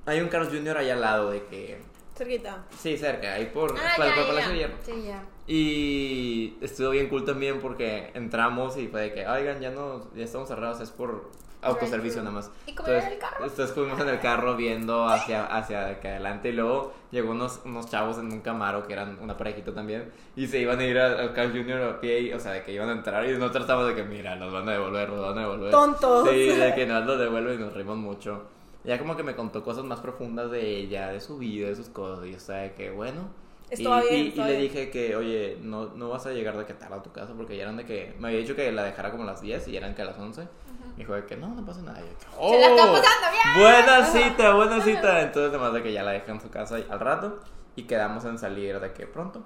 [0.05, 0.77] Hay un Cars Jr.
[0.77, 1.81] ahí al lado de que
[2.17, 2.65] Cerquita.
[2.77, 4.57] Sí, cerca, ahí por, Ah, por- ya, por ya, Palacio de.
[4.57, 4.73] Hierro.
[4.83, 5.23] Sí, ya.
[5.45, 10.23] Y estuvo bien cool también porque entramos y fue de que, oigan, ya no, ya
[10.25, 11.29] estamos cerrados, es por
[11.61, 12.51] autoservicio nada más.
[12.65, 13.43] ¿Y cómo era el carro?
[13.45, 17.89] Entonces fuimos en el carro viendo hacia, hacia que adelante y luego llegó unos, unos
[17.89, 21.33] chavos en un camaro que eran una parejita también y se iban a ir al,
[21.33, 21.81] Carl Jr.
[21.81, 24.03] a pie, y, o sea, de que iban a entrar y nosotros estábamos de que,
[24.03, 25.71] mira, nos van a devolver, nos van a devolver.
[25.71, 26.29] Tontos.
[26.29, 28.43] Sí, de que nos lo devuelven y nos reímos mucho.
[28.87, 31.89] Ya como que me contó cosas más profundas de ella, de su vida, de sus
[31.89, 33.29] cosas y yo estaba de que, bueno...
[33.69, 34.61] Estaba y, bien, y- y le bien.
[34.61, 37.57] dije que, oye, no, no vas a llegar de que tarde a tu casa porque
[37.57, 38.15] ya eran de que.
[38.17, 40.05] Me había dicho que la dejara como a las 10 y ya eran que a
[40.05, 40.43] las 11.
[40.43, 41.99] Me dijo de que no, no pasa nada.
[41.99, 43.59] Y yo, que, Se la está "Oh, pasando bien".
[43.59, 45.21] Buena cita, buena cita.
[45.21, 47.41] Entonces, además de que ya la dejé en su casa al rato
[47.75, 49.43] y quedamos en salir de que pronto.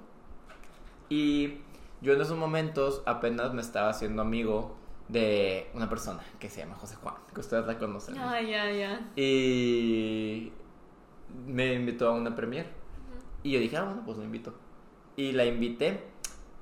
[1.08, 1.58] Y
[2.00, 4.76] yo en esos momentos apenas me estaba haciendo amigo
[5.12, 8.16] de una persona que se llama José Juan, que ustedes la conocen.
[8.18, 9.10] Ay, ya, ya.
[9.16, 10.52] Y
[11.46, 12.68] me invitó a una premiere.
[13.42, 14.54] Y yo dije, ah, bueno, pues lo invito.
[15.16, 16.00] Y la invité,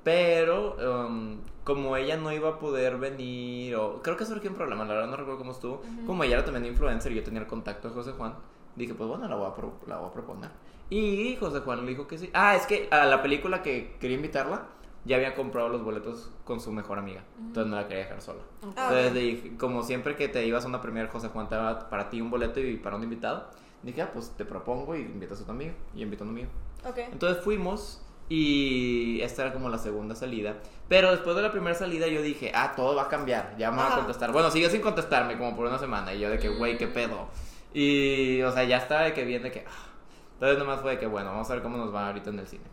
[0.02, 0.76] pero
[1.06, 4.94] um, como ella no iba a poder venir, o creo que surgió un problema, la
[4.94, 5.82] verdad no recuerdo cómo estuvo.
[6.06, 8.34] Como ella era también influencer y yo tenía el contacto de José Juan,
[8.76, 10.50] dije, pues bueno, la voy a, pro- la voy a proponer.
[10.88, 12.30] Y José Juan le dijo que sí.
[12.32, 14.66] Ah, es que a la película que quería invitarla,
[15.10, 17.24] ya había comprado los boletos con su mejor amiga.
[17.36, 18.42] Entonces no la quería dejar sola.
[18.76, 21.56] Ah, Entonces, le dije, como siempre que te ibas a una premier, José Juan te
[21.56, 23.50] daba para ti un boleto y para un invitado.
[23.82, 25.72] Dije, ah, pues te propongo y invitas a tu amigo.
[25.96, 26.50] Y invito a un amigo.
[26.88, 26.98] Ok.
[27.10, 30.58] Entonces fuimos y esta era como la segunda salida.
[30.86, 33.56] Pero después de la primera salida yo dije, ah, todo va a cambiar.
[33.58, 34.30] Ya me va a contestar.
[34.30, 36.14] Bueno, sigue sin contestarme como por una semana.
[36.14, 37.26] Y yo de que, güey, qué pedo.
[37.74, 39.64] Y, o sea, ya estaba de que bien de que...
[39.66, 39.86] ah.
[40.34, 42.46] Entonces nomás fue de que, bueno, vamos a ver cómo nos va ahorita en el
[42.46, 42.64] cine.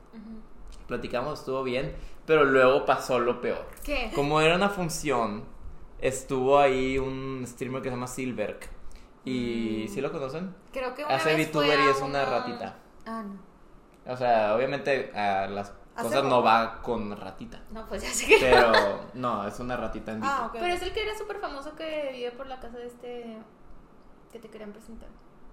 [0.87, 1.95] Platicamos, estuvo bien.
[2.25, 3.65] Pero luego pasó lo peor.
[3.83, 4.11] ¿Qué?
[4.15, 5.43] Como era una función,
[5.99, 8.59] estuvo ahí un streamer que se llama Silberg.
[9.25, 9.93] Y Mm.
[9.93, 10.55] ¿sí lo conocen?
[10.71, 12.75] Creo que una Hace vez fue VTuber y a es una ratita.
[13.05, 14.13] Ah, no.
[14.13, 17.59] O sea, obviamente a las Hace cosas no va con ratita.
[17.71, 18.37] No, pues ya sé que.
[18.39, 18.71] Pero
[19.15, 20.47] no, es una ratita en Ah, VTuber.
[20.49, 20.53] ok.
[20.61, 23.37] Pero es el que era súper famoso que vive por la casa de este.
[24.31, 25.09] que te querían presentar.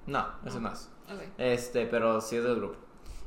[0.07, 0.91] No, eso no es.
[1.13, 1.23] Ok.
[1.39, 2.77] Este, pero sí es del grupo.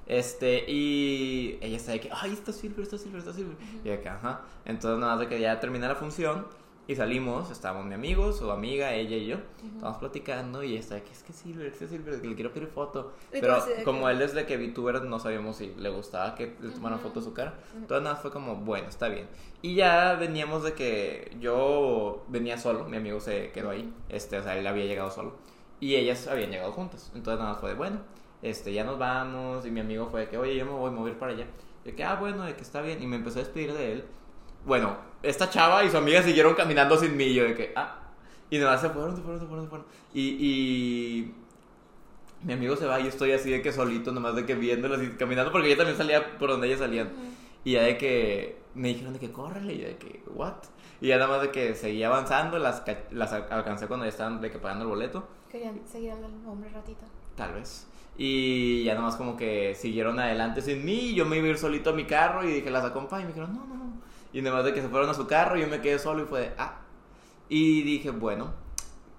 [0.08, 3.58] Este, y ella está de que, ay, está Silver, está Silver, está Silver.
[3.84, 4.42] Y de que, ajá.
[4.66, 6.46] Entonces, nada más de que ya terminé la función
[6.88, 7.52] y salimos.
[7.52, 9.38] Estábamos mi amigo, su amiga, ella y yo.
[9.76, 12.36] Estábamos platicando y ella está de que, es que Silver, es que Silver, que le
[12.36, 13.12] quiero pedir foto.
[13.32, 17.00] Pero como él es de que VTuber, no sabíamos si le gustaba que le tomaran
[17.00, 17.10] Ujú.
[17.10, 17.56] foto de su cara.
[17.76, 19.28] Entonces, nada, fue como, bueno, está bien.
[19.62, 23.94] Y ya veníamos de que yo venía solo, mi amigo se quedó ahí.
[24.08, 25.36] Este, o sea, él había llegado solo.
[25.82, 27.12] Y ellas habían llegado juntas.
[27.14, 28.00] Entonces nada más fue de, bueno,
[28.42, 29.66] este, ya nos vamos.
[29.66, 31.48] Y mi amigo fue de que, oye, yo me voy a mover para allá.
[31.84, 33.02] De que, ah, bueno, de que está bien.
[33.02, 34.06] Y me empezó a despedir de él.
[34.66, 37.34] Bueno, esta chava y su amiga siguieron caminando sin mí.
[37.34, 38.00] Yo de que, ah.
[38.50, 39.88] Y nada más se fueron, se fueron, se fueron, se fueron.
[40.14, 41.34] Y, y
[42.44, 45.02] mi amigo se va y yo estoy así de que solito, nomás de que viéndolas
[45.02, 45.52] y caminando.
[45.52, 47.12] Porque yo también salía por donde ellas salían.
[47.64, 49.74] Y ya de que me dijeron de que córrele.
[49.74, 50.54] Y de que, what?
[51.02, 52.60] Y ya nada más de que seguía avanzando.
[52.60, 55.28] Las, las al- alcancé cuando ya estaban de que pagando el boleto.
[55.52, 57.06] Querían seguir al hombre ratita.
[57.36, 57.88] Tal vez.
[58.18, 61.12] Y ya nomás como que siguieron adelante sin mí.
[61.12, 63.24] y Yo me iba a ir solito a mi carro y dije, las acompaño.
[63.24, 64.02] Y me dijeron, no, no, no.
[64.34, 66.42] Y nomás de que se fueron a su carro, yo me quedé solo y fue
[66.42, 66.80] de, ah.
[67.50, 68.54] Y dije, bueno,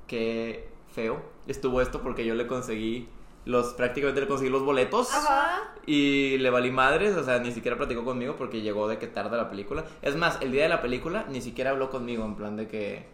[0.07, 3.09] qué feo estuvo esto porque yo le conseguí
[3.44, 5.12] los, prácticamente le conseguí los boletos.
[5.12, 5.72] Ajá.
[5.86, 9.36] Y le valí madres, o sea, ni siquiera platicó conmigo porque llegó de que tarde
[9.36, 9.84] la película.
[10.03, 13.07] Es más, el día de la película ni siquiera habló conmigo, en plan de que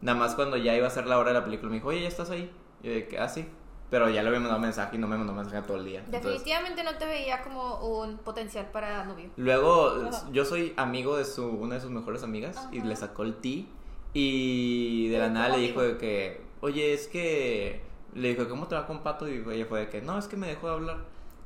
[0.00, 2.02] nada más cuando ya iba a ser la hora de la película me dijo, oye,
[2.02, 2.52] ¿ya estás ahí?
[2.82, 3.46] Y yo de que, ah, sí.
[3.90, 5.98] Pero ya le había mandado mensaje y no me mandó mensaje todo el día.
[6.00, 9.30] Entonces, Definitivamente no te veía como un potencial para novio.
[9.36, 10.28] luego, Ajá.
[10.32, 12.86] yo soy amigo de su, una de sus mejores amigas y Ajá.
[12.86, 13.68] le sacó el ti
[14.12, 17.80] y de la nada le dijo de que, oye, es que,
[18.14, 19.28] le dijo, ¿cómo te va con Pato?
[19.28, 20.96] Y ella fue de que, no, es que me dejó de hablar.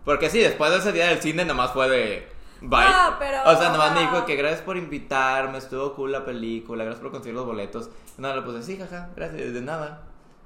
[0.04, 2.28] Porque sí, después de ese día del cine nomás fue de,
[2.60, 2.80] bye.
[2.82, 6.84] Ah, pero- o sea, nomás me dijo que gracias por invitarme, estuvo cool la película,
[6.84, 7.88] gracias por conseguir los boletos.
[8.18, 10.02] Y nada, le puse, sí, jaja, gracias, de nada.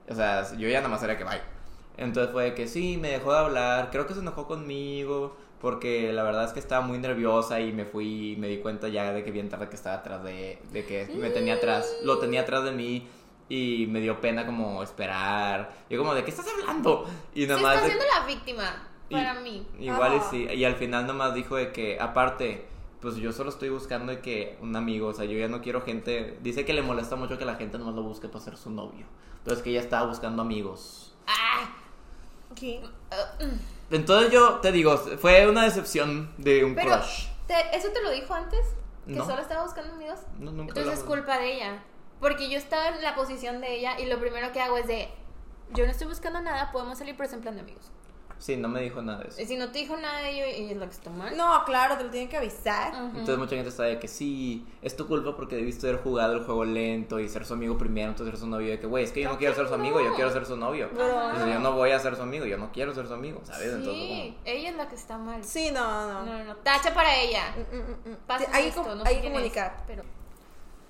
[0.08, 1.57] O sea, yo ya nomás era que bye.
[1.98, 6.22] Entonces fue que sí, me dejó de hablar, creo que se enojó conmigo, porque la
[6.22, 9.24] verdad es que estaba muy nerviosa y me fui y me di cuenta ya de
[9.24, 12.62] que bien tarde que estaba atrás de, de que me tenía atrás, lo tenía atrás
[12.64, 13.06] de mí
[13.48, 15.72] y me dio pena como esperar.
[15.90, 17.04] Yo como, ¿de qué estás hablando?
[17.34, 17.80] Y Se nada está más...
[17.82, 19.66] de- haciendo la víctima y- para mí.
[19.80, 22.66] Igual y sí, y al final nomás dijo de que, aparte,
[23.00, 25.80] pues yo solo estoy buscando de que un amigo, o sea, yo ya no quiero
[25.80, 28.70] gente, dice que le molesta mucho que la gente nomás lo busque para ser su
[28.70, 29.06] novio.
[29.38, 31.16] Entonces que ella estaba buscando amigos.
[31.26, 31.68] Ah,
[33.90, 37.26] Entonces yo te digo, fue una decepción de un pero crush.
[37.46, 38.60] ¿te- ¿eso te lo dijo antes?
[39.06, 39.24] ¿Que No.
[39.24, 40.18] solo estaba buscando amigos?
[40.38, 41.82] No, nunca Entonces es culpa de ella.
[42.20, 45.08] Porque yo estaba en la posición de ella y lo primero que hago es de,
[45.72, 47.90] yo no estoy buscando nada, podemos salir, pero es en plan de amigos.
[48.38, 49.40] Sí, no me dijo nada de eso.
[49.42, 51.36] Y si no te dijo nada de ello y es lo que está mal.
[51.36, 52.94] No, claro, te lo tienen que avisar.
[52.94, 56.44] Entonces mucha gente está de que sí, es tu culpa porque debiste haber jugado el
[56.44, 58.70] juego lento y ser su amigo primero, entonces ser su novio.
[58.70, 60.56] De que, güey, es que yo no quiero ser su amigo, yo quiero ser su
[60.56, 60.88] novio.
[60.92, 63.40] Pero- Entonces, yo no voy a ser su amigo, yo no quiero ser su amigo,
[63.44, 63.72] ¿sabes?
[63.72, 65.42] Entonces, Sí, ella es la que está mal.
[65.44, 66.24] Sí, no, no.
[66.24, 66.56] No, no, no.
[66.56, 67.54] Tacha para ella.
[67.56, 68.16] Mm, mm, mm.
[68.26, 69.82] Pasa hay que, esto, com- no hay sé que quién es, comunicar.
[69.86, 70.04] pero...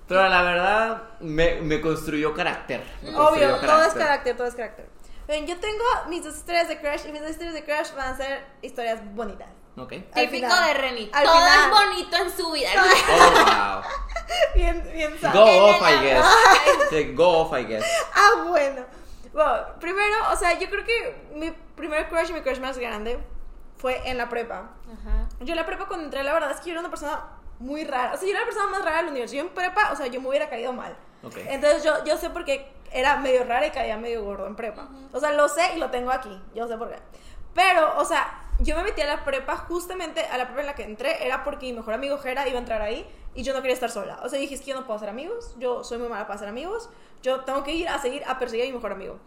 [0.07, 2.83] Pero la verdad, me, me construyó carácter.
[3.03, 4.87] me construyó Obvio, todo es carácter, todo es carácter.
[5.29, 8.13] Ven, yo tengo mis dos historias de crush y mis dos historias de crush van
[8.15, 9.47] a ser historias bonitas.
[9.77, 9.93] Ok.
[9.93, 10.67] Al Típico final.
[10.67, 11.11] de Remy.
[11.13, 11.59] Al Todo final.
[11.59, 12.69] es bonito en su vida.
[13.11, 13.81] Oh, wow.
[14.55, 15.61] Bien, bien Go sabe.
[15.61, 16.25] off, I guess.
[16.89, 17.83] Sí, go off, I guess.
[18.15, 18.83] Ah, bueno.
[19.31, 23.19] Bueno, primero, o sea, yo creo que mi primer crush y mi crush más grande
[23.77, 24.71] fue en la prepa.
[24.91, 25.29] Ajá.
[25.41, 27.23] Yo en la prepa cuando entré, la verdad es que yo era una persona
[27.59, 28.13] muy rara.
[28.13, 29.35] O sea, yo era la persona más rara del universo.
[29.35, 30.97] Yo en prepa, o sea, yo me hubiera caído mal.
[31.23, 31.35] Ok.
[31.47, 34.89] Entonces yo, yo sé por qué era medio rara y caía medio gordo en prepa.
[35.11, 36.41] O sea, lo sé y lo tengo aquí.
[36.53, 36.97] Yo sé por qué.
[37.53, 40.75] Pero, o sea, yo me metí a la prepa justamente a la prepa en la
[40.75, 41.25] que entré.
[41.25, 43.05] Era porque mi mejor amigo Jera iba a entrar ahí
[43.35, 44.19] y yo no quería estar sola.
[44.23, 45.55] O sea, dije, es que yo no puedo hacer amigos.
[45.57, 46.89] Yo soy muy mala para hacer amigos.
[47.21, 49.19] Yo tengo que ir a seguir a perseguir a mi mejor amigo.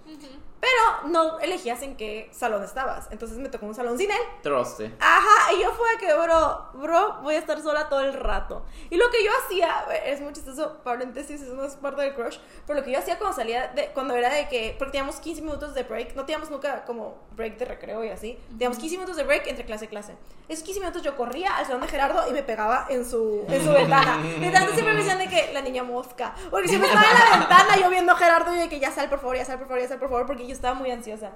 [0.63, 3.09] Pero no elegías en qué salón estabas.
[3.11, 4.21] Entonces me tocó un salón sin él.
[4.43, 4.95] Troste.
[5.01, 8.65] Ajá, y yo fue que, bro, bro, voy a estar sola todo el rato.
[8.89, 12.39] Y lo que yo hacía, es muy chistoso, paréntesis, eso no es parte del crush,
[12.67, 15.43] pero lo que yo hacía cuando salía, de, cuando era de que, porque teníamos 15
[15.43, 19.17] minutos de break, no teníamos nunca como break de recreo y así, teníamos 15 minutos
[19.17, 20.17] de break entre clase y clase.
[20.49, 23.65] Esos 15 minutos yo corría al salón de Gerardo y me pegaba en su, en
[23.65, 24.19] su ventana.
[24.41, 27.39] Y tanto siempre me decían de que la niña mosca, porque siempre estaba en la
[27.39, 29.69] ventana yo viendo a Gerardo y de que ya sal por favor, ya sal por
[29.69, 31.33] favor, ya sal por favor, porque yo estaba muy ansiosa.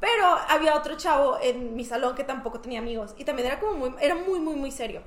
[0.00, 3.74] Pero había otro chavo en mi salón que tampoco tenía amigos y también era como
[3.74, 5.02] muy, era muy, muy, muy serio.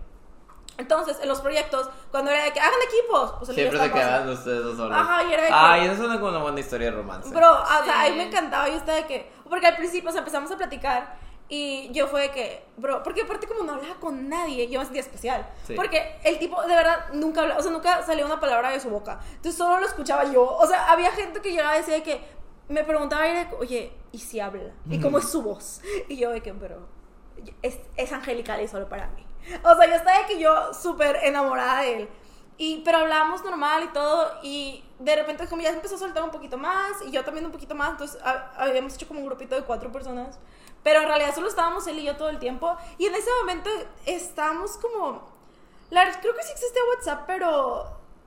[0.77, 4.09] Entonces, en los proyectos, cuando era de que hagan equipos, pues yo Siempre se estábamos-
[4.09, 4.97] quedaban ustedes dos solos.
[4.97, 7.29] Ajá, y era de que- Ay, eso suena como una buena historia de romance.
[7.29, 8.07] Bro, o sea, Sí.
[8.07, 10.57] a mí me encantaba, yo estaba de que, porque al principio, o sea, empezamos a
[10.57, 11.17] platicar
[11.53, 14.85] y yo fue de que, bro, porque aparte como no hablaba con nadie, yo me
[14.85, 15.73] sentía especial, Sí.
[15.75, 18.89] porque el tipo de verdad nunca hablaba, o sea, nunca salía una palabra de su
[18.89, 22.03] boca, entonces solo lo escuchaba yo, o sea, había gente que llegaba y decía de
[22.03, 22.21] que,
[22.69, 24.71] me preguntaba, y de oye, ¿y si habla?
[24.89, 25.81] ¿Y cómo es su voz?
[26.07, 26.87] Y yo de que, bro,
[27.61, 29.25] es, es angelical y solo para mí.
[29.65, 32.09] O sea, yo estaba de que yo súper enamorada de él.
[32.57, 36.21] Y, pero hablábamos normal y todo, y de repente como ya se empezó a soltar
[36.23, 39.25] un poquito más, y yo también un poquito más, entonces ha- habíamos hecho como un
[39.25, 40.37] grupito de cuatro personas,
[40.83, 43.69] pero en realidad solo estábamos él y yo todo el tiempo, y en ese momento
[44.05, 45.21] estábamos como,
[45.89, 47.85] la, creo que sí existe WhatsApp, pero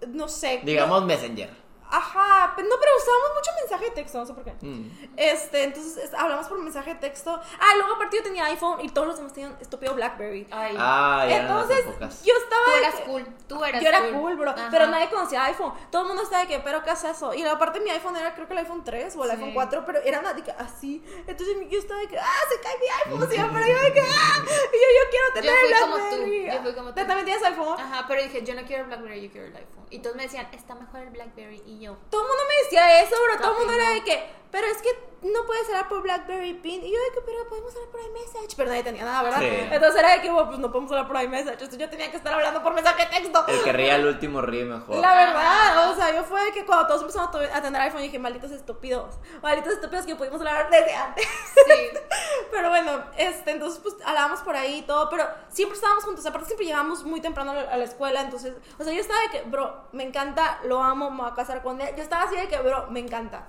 [0.08, 0.60] no sé.
[0.64, 1.63] Digamos Messenger.
[1.90, 4.52] Ajá, pe- no, pero usábamos mucho mensaje de texto, no sé por qué.
[4.60, 4.90] Mm.
[5.16, 7.40] Este, entonces es- hablamos por mensaje de texto.
[7.60, 10.46] Ah, luego aparte yo tenía iPhone y todos los demás tenían estúpido Blackberry.
[10.50, 10.74] Ay.
[10.78, 11.84] Ah, ya Entonces,
[12.24, 12.64] yo estaba.
[12.64, 13.26] Tú eras cool.
[13.46, 14.12] Tú eras Yo era cool.
[14.12, 14.50] cool, bro.
[14.50, 14.68] Ajá.
[14.70, 15.72] Pero nadie conocía iPhone.
[15.90, 17.32] Todo el mundo estaba de que, ¿pero qué es eso?
[17.34, 19.36] Y aparte mi iPhone era, creo que el iPhone 3 o el Sí.
[19.36, 21.04] iPhone 4, pero era una de que así.
[21.26, 23.30] Entonces yo estaba de que, ¡ah, se cae mi iPhone!
[23.30, 23.70] siempre.
[23.70, 24.38] yo de que, ¡ah!
[24.44, 26.46] Y yo, yo quiero tener Yo fui el como tú, Blackberry.
[26.52, 26.94] yo fui como tú.
[26.94, 27.78] ¿También tienes iPhone?
[27.80, 29.84] Ajá, pero dije, yo no quiero el Blackberry, yo quiero el iPhone.
[29.90, 31.62] Y todos me decían, está mejor el Blackberry.
[31.66, 33.38] Y yo, Todo el mundo me decía eso, bro.
[33.42, 34.90] Todo el mundo era de que, pero es que
[35.22, 36.80] no puedes hablar por Blackberry Pin.
[36.84, 38.54] Y yo de que, pero podemos hablar por iMessage.
[38.56, 39.40] Pero nadie tenía nada, ¿verdad?
[39.40, 39.48] Sí.
[39.48, 41.54] Entonces era de que, bueno, pues no podemos hablar por iMessage.
[41.54, 43.44] Entonces yo tenía que estar hablando por mensaje de texto.
[43.48, 44.98] El que ría al último ríe mejor.
[44.98, 48.02] La verdad, o sea, yo fue de que cuando todos empezamos a a tener iPhone,
[48.02, 49.16] dije, malditos estúpidos.
[49.42, 51.26] Malditos estúpidos que pudimos hablar desde antes.
[51.26, 51.98] sí.
[52.52, 56.46] Pero bueno, este, entonces pues hablábamos por ahí y todo, pero siempre estábamos juntos, aparte
[56.46, 59.28] siempre llegábamos muy temprano a la, a la escuela, entonces, o sea, yo estaba de
[59.30, 62.36] que, bro, me encanta, lo amo, me voy a casar con él, yo estaba así
[62.36, 63.48] de que, bro, me encanta.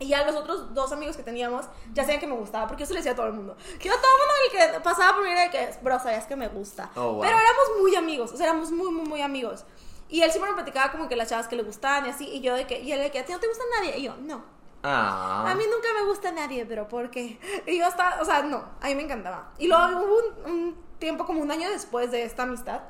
[0.00, 2.86] Y ya los otros dos amigos que teníamos ya sabían que me gustaba, porque yo
[2.86, 3.56] se lo decía a todo el mundo.
[3.78, 5.98] Que yo a todo el mundo el que pasaba por mí era de que, bro,
[5.98, 6.90] sabías que me gusta.
[6.94, 7.20] Oh, wow.
[7.20, 9.64] Pero éramos muy amigos, o sea, éramos muy, muy, muy amigos.
[10.08, 12.40] Y él siempre me platicaba como que las chavas que le gustaban y así, y
[12.40, 13.98] yo de que, y él de que, ¿a ti no te gusta nadie?
[13.98, 14.42] Y yo, no.
[14.82, 15.44] Ah.
[15.50, 17.38] A mí nunca me gusta nadie, pero ¿por qué?
[17.66, 19.52] Y yo hasta, o sea, no, a mí me encantaba.
[19.58, 22.82] Y luego hubo un, un tiempo, como un año después de esta amistad,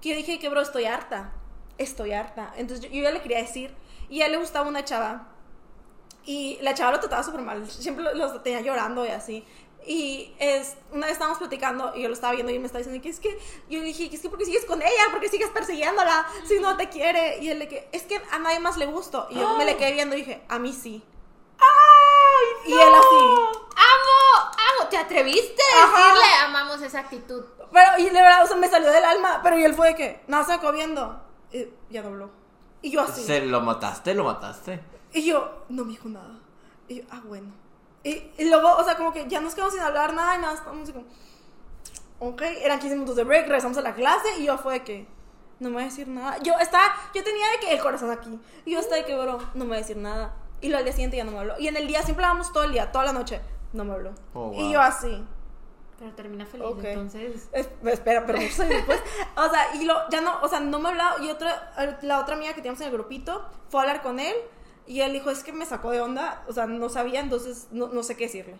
[0.00, 1.32] que yo dije que, bro, estoy harta.
[1.76, 2.52] Estoy harta.
[2.56, 3.74] Entonces yo, yo ya le quería decir.
[4.08, 5.33] Y a él le gustaba una chava.
[6.26, 7.68] Y la chava lo trataba súper mal.
[7.70, 9.44] Siempre lo- los tenía llorando y así.
[9.86, 12.78] Y es, una vez estábamos platicando y yo lo estaba viendo y él me estaba
[12.78, 15.28] diciendo que es que yo le dije que es que porque sigues con ella, porque
[15.28, 17.38] sigues persiguiéndola, si no te quiere.
[17.42, 19.26] Y él le que es que a nadie más le gusto.
[19.30, 21.04] Y yo me le quedé viendo y dije, a mí sí.
[21.58, 22.70] ¡Ay!
[22.70, 23.16] Y él así.
[23.76, 24.50] ¡Amo!
[24.52, 24.88] ¡Amo!
[24.88, 25.96] ¿Te atreviste a Ajá.
[26.14, 27.44] decirle amamos esa actitud?
[27.72, 29.40] Pero, y de verdad, o sea, me salió del alma.
[29.42, 31.20] Pero y él fue de que, nada, se viendo.
[31.52, 32.30] Y ya dobló.
[32.80, 33.22] Y yo así.
[33.24, 34.14] ¿Se lo mataste?
[34.14, 34.80] ¿Lo mataste?
[35.14, 36.38] Y yo, no me dijo nada.
[36.88, 37.52] Y yo, ah, bueno.
[38.02, 40.54] Y, y luego, o sea, como que ya nos quedamos sin hablar nada y nada,
[40.54, 41.06] estábamos así como,
[42.18, 45.06] ok, eran 15 minutos de break, regresamos a la clase y yo fue de que,
[45.60, 46.36] no me voy a decir nada.
[46.42, 46.84] Yo estaba,
[47.14, 48.38] yo tenía de que el corazón aquí.
[48.64, 50.34] Y yo estaba de que, bro, no me voy a decir nada.
[50.60, 51.54] Y luego al día siguiente ya no me habló.
[51.58, 53.40] Y en el día siempre hablábamos todo el día, toda la noche.
[53.72, 54.12] no me habló.
[54.34, 54.54] Oh, wow.
[54.60, 55.24] Y yo así,
[55.98, 56.84] Pero termina feliz, Ok.
[56.84, 57.48] entonces.
[57.52, 59.00] Es- espera, pero muchos años después.
[59.36, 61.22] O sea, y lo, ya no, o sea, no me hablaba.
[61.22, 64.34] Y otra, la otra amiga que teníamos en el grupito fue a hablar con él.
[64.86, 66.44] Y él dijo, es que me sacó de onda.
[66.48, 68.56] O sea, no sabía, entonces no, no sé qué decirle.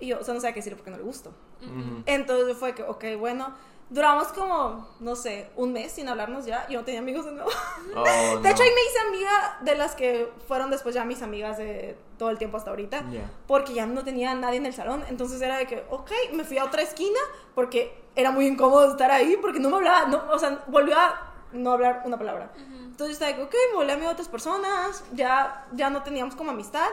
[0.00, 1.30] Y yo, o sea, no sabía qué decirle porque no le gustó.
[1.62, 2.02] Ujú.
[2.06, 3.54] Entonces fue que, ok, bueno.
[3.90, 6.66] Duramos como, no sé, un mes sin hablarnos ya.
[6.68, 7.50] Yo no tenía amigos de nuevo.
[7.94, 8.02] Oh,
[8.42, 8.64] De hecho, no.
[8.64, 12.38] ahí me hice amiga de las que fueron después ya mis amigas de todo el
[12.38, 13.04] tiempo hasta ahorita.
[13.10, 13.30] Ya.
[13.46, 15.04] Porque ya no tenía nadie en el salón.
[15.10, 17.20] Entonces era de que, ok, me fui a otra esquina
[17.54, 21.32] porque era muy incómodo estar ahí porque no me hablaba, no, o sea, volvió a
[21.52, 22.52] no hablar una palabra.
[22.94, 26.86] Entonces estaba que, ok, me volví de otras personas, ya, ya no teníamos como amistad.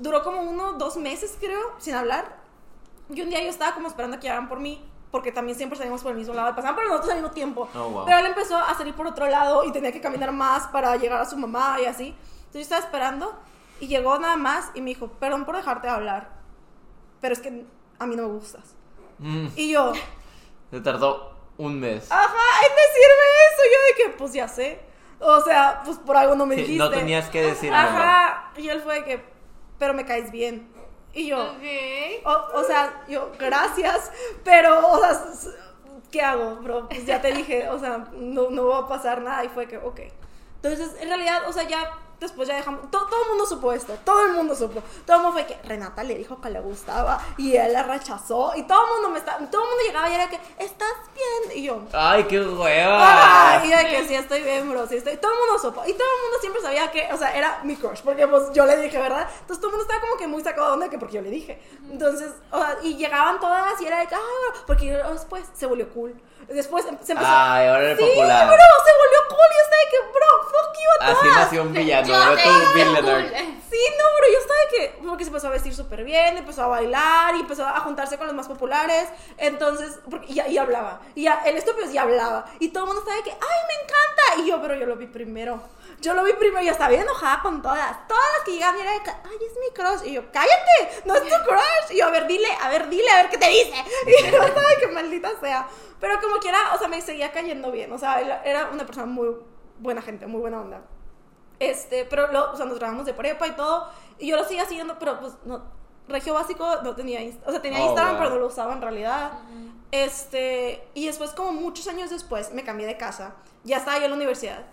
[0.00, 2.36] Duró como uno, dos meses creo, sin hablar.
[3.08, 5.78] Y un día yo estaba como esperando a que llegaran por mí, porque también siempre
[5.78, 7.68] salimos por el mismo lado, pasaban por nosotros al mismo tiempo.
[7.72, 8.04] Oh, wow.
[8.04, 11.20] Pero él empezó a salir por otro lado y tenía que caminar más para llegar
[11.20, 12.08] a su mamá y así.
[12.08, 13.32] Entonces yo estaba esperando
[13.78, 16.30] y llegó nada más y me dijo, perdón por dejarte hablar,
[17.20, 17.64] pero es que
[18.00, 18.74] a mí no me gustas.
[19.20, 19.92] Mm, Y yo,
[20.72, 22.10] Se tardó un mes.
[22.10, 23.62] ajá, en decirme eso.
[23.72, 24.87] Yo de que, pues ya sé.
[25.20, 26.84] O sea, pues por algo no me Sí, dijiste.
[26.84, 27.76] no tenías que decirlo.
[27.76, 28.52] Ajá.
[28.56, 29.24] Y él fue de que,
[29.78, 30.70] pero me caes bien.
[31.14, 31.62] Y yo, Ok.
[32.24, 34.12] o, o sea, yo, gracias,
[34.44, 35.20] pero, o sea,
[36.12, 36.88] ¿qué hago, bro?
[36.88, 39.44] Pues ya te dije, o sea, no, no va a pasar nada.
[39.44, 40.00] Y fue que, ok.
[40.62, 41.90] Entonces, en realidad, o sea, ya
[42.20, 44.82] después ya dejamos, to- todo el mundo supo esto, todo el mundo supo.
[45.06, 48.52] Todo el mundo fue que Renata le dijo que le gustaba y él la rechazó.
[48.56, 51.58] Y todo el mundo me estaba, todo el mundo llegaba y era que, ¿estás bien?
[51.58, 52.98] Y yo, Ay, qué hueva.
[53.00, 55.16] Ah, y de que sí estoy bien, bro, sí estoy.
[55.16, 55.82] Todo el mundo supo.
[55.86, 58.66] Y todo el mundo siempre sabía que, o sea, era mi crush, porque pues yo
[58.66, 59.28] le dije, ¿verdad?
[59.40, 61.30] Entonces todo el mundo estaba como que muy sacado de onda que porque yo le
[61.30, 61.60] dije.
[61.90, 64.18] Entonces, o sea, y llegaban todas y era de que, ah,
[64.52, 66.14] bro", porque después se volvió cool.
[66.48, 67.30] Después em- se empezó.
[67.30, 68.46] Ay, ahora eres sí, popular.
[68.46, 71.36] bro, se volvió cool y yo estaba de que, bro, fuck you a Así todas.
[71.36, 72.06] nació un villano.
[72.06, 73.10] Te tú cool.
[73.12, 73.30] arc.
[73.70, 76.62] Sí, no, bro, yo estaba de que, porque se empezó a vestir súper bien, empezó
[76.62, 81.00] a bailar y empezó a juntarse con los más populares, entonces, porque, y, y hablaba,
[81.14, 83.74] y ya, el estúpido sí hablaba, y todo el mundo estaba de que, ay, me
[83.84, 85.62] encanta, y yo, pero yo lo vi primero,
[86.00, 88.76] yo lo vi primero, y yo estaba bien enojada con todas, todas las que llegaban
[88.78, 91.98] y era de ay, es mi crush, y yo, cállate, no es tu crush, y
[91.98, 93.72] yo, a ver, dile, a ver, dile, a ver qué te dice,
[94.06, 95.66] y yo estaba de que maldita sea,
[96.00, 99.06] pero como quiera, o sea, me seguía cayendo bien, o sea, él era una persona
[99.06, 99.28] muy
[99.78, 100.82] buena gente, muy buena onda.
[101.60, 103.88] Este, pero lo, o sea, nos grabamos de prepa y todo.
[104.20, 105.62] Y yo lo seguía haciendo, pero pues no.
[106.06, 108.18] Regio básico no tenía Insta- O sea, tenía Oh, Instagram, wow.
[108.22, 109.32] pero no lo usaba en realidad.
[109.90, 113.34] Este, y después, como muchos años después, me cambié de casa.
[113.64, 114.64] Ya estaba yo en la universidad.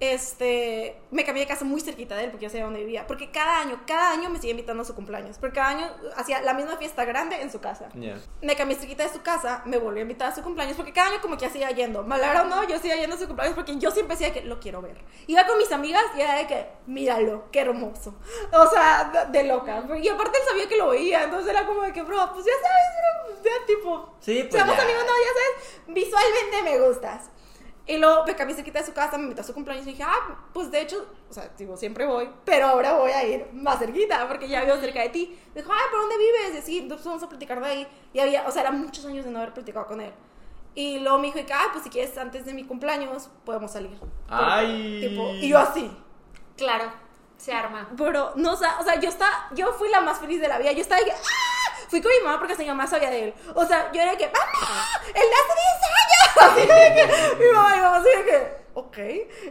[0.00, 3.06] Este, me cambié de casa muy cerquita de él porque yo sabía dónde vivía.
[3.06, 5.38] Porque cada año, cada año me sigue invitando a su cumpleaños.
[5.38, 7.88] Porque cada año hacía la misma fiesta grande en su casa
[8.42, 11.08] me cambié cerquita de su casa, me volvió a invitar a su cumpleaños, porque cada
[11.10, 12.02] año como que hacía yendo.
[12.02, 14.60] Malara o no, yo seguía yendo a su cumpleaños porque yo siempre decía que lo
[14.60, 14.96] quiero ver.
[15.26, 18.14] Iba con mis amigas y era de que, míralo, qué hermoso.
[18.52, 19.84] O sea, de, de loca.
[20.02, 22.52] Y aparte él sabía que lo veía, entonces era como de que, bro, pues ya
[22.52, 24.82] sabes, bro, ya tipo, Sí, pues seamos ya.
[24.82, 27.30] amigos, no, ya sabes, visualmente me gustas.
[27.86, 30.02] Y luego me cambié cerquita de su casa, me invitó a su cumpleaños y dije,
[30.02, 33.78] ah, pues de hecho, o sea, digo, siempre voy, pero ahora voy a ir más
[33.78, 35.38] cerquita porque ya vivo cerca de ti.
[35.54, 36.54] Me dijo, ay, ¿por dónde vives?
[36.54, 37.88] Y así, entonces vamos a platicar de ahí.
[38.14, 40.12] Y había, o sea, eran muchos años de no haber platicado con él.
[40.74, 43.96] Y luego me dijo, ah, pues si quieres antes de mi cumpleaños, podemos salir.
[44.28, 45.06] Ay.
[45.06, 45.90] Tipo, y yo así.
[46.56, 46.90] Claro,
[47.36, 47.88] se arma.
[47.92, 50.58] Bro, no, o sea, o sea, yo estaba, yo fui la más feliz de la
[50.58, 50.72] vida.
[50.72, 51.54] Yo estaba de que, ¡ah!
[51.88, 53.34] Fui con mi mamá porque mi mamá sabía de él.
[53.54, 54.88] O sea, yo era de que, ¡mamá!
[55.06, 55.73] ¡Él de hace 10 años!
[56.40, 58.98] Así de que, mi mamá, mi mamá así de que, ok,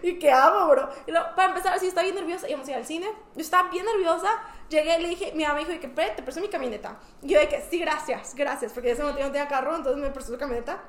[0.04, 0.90] ¿y qué hago, bro?
[1.08, 3.08] Y luego, para empezar, así estaba bien nerviosa, íbamos a ir al cine.
[3.36, 4.30] Yo estaba bien nerviosa.
[4.70, 6.98] Llegué, le dije, mi mamá dijo que, "Pre, te presto mi camioneta.
[7.22, 10.02] Y yo de que, sí, gracias, gracias, porque ese momento yo no tenía carro, entonces
[10.02, 10.82] me prestó su camioneta.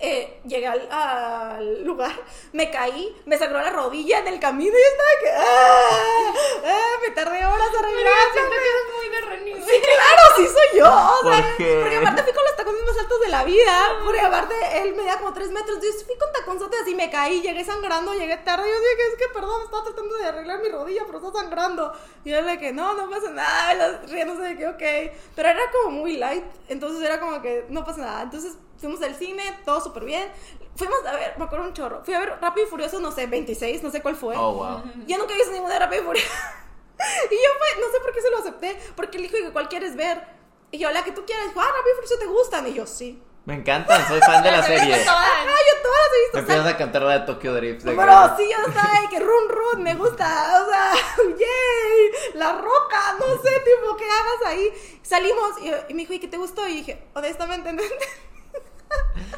[0.00, 2.12] Eh, llegué al, al lugar,
[2.52, 6.32] me caí, me sangró la rodilla en el camino y yo estaba de que, ¡ah!
[6.66, 6.98] ¡ah!
[7.02, 8.56] Me tardé horas Siento arreglándome.
[8.56, 9.54] que eres muy de Reni.
[9.54, 10.86] Sí, claro, sí soy yo.
[10.86, 11.78] O sea, ¿Por qué?
[11.82, 13.98] Porque aparte fui con los tacones más altos de la vida.
[14.04, 15.78] Porque aparte él medía como 3 metros.
[15.82, 18.68] Yo fui con taconzotes así, me caí, llegué sangrando, llegué tarde.
[18.70, 21.92] Yo dije, es que perdón, estaba tratando de arreglar mi rodilla, pero está sangrando.
[22.24, 23.74] Y él de que no, no pasa nada.
[23.74, 25.12] Y los- riéndose de que ok.
[25.34, 26.44] Pero era como muy light.
[26.68, 28.22] Entonces era como que no pasa nada.
[28.22, 30.30] Entonces fuimos al cine, todo súper bien.
[30.76, 32.02] Fuimos a ver, me acuerdo un chorro.
[32.04, 34.36] Fui a ver Rápido y Furioso, no sé, 26, no sé cuál fue.
[34.36, 34.82] Oh, wow.
[35.06, 36.28] Yo nunca he visto ninguna de Rápido y Furioso.
[37.30, 39.68] y yo fue, no sé por qué se lo acepté, porque él dijo que cuál
[39.68, 40.22] quieres ver.
[40.70, 42.66] Y yo, la que tú quieras, dijo, ah, Rápido y Furioso te gustan.
[42.68, 43.22] Y yo, sí.
[43.44, 44.94] Me encantan, soy fan de la serie.
[45.08, 46.38] Ah, yo todas las he visto.
[46.38, 47.82] Empiezas a cantar la de Tokyo Drift.
[47.82, 50.92] de Pero sí, yo estaba ahí que run run, me gusta, o sea,
[51.24, 54.70] yay, la roca, no sé, tipo, ¿qué hagas ahí?
[55.02, 56.68] Salimos y, y me dijo, ¿y qué te gustó?
[56.68, 58.04] Y dije, honestamente, no entendí.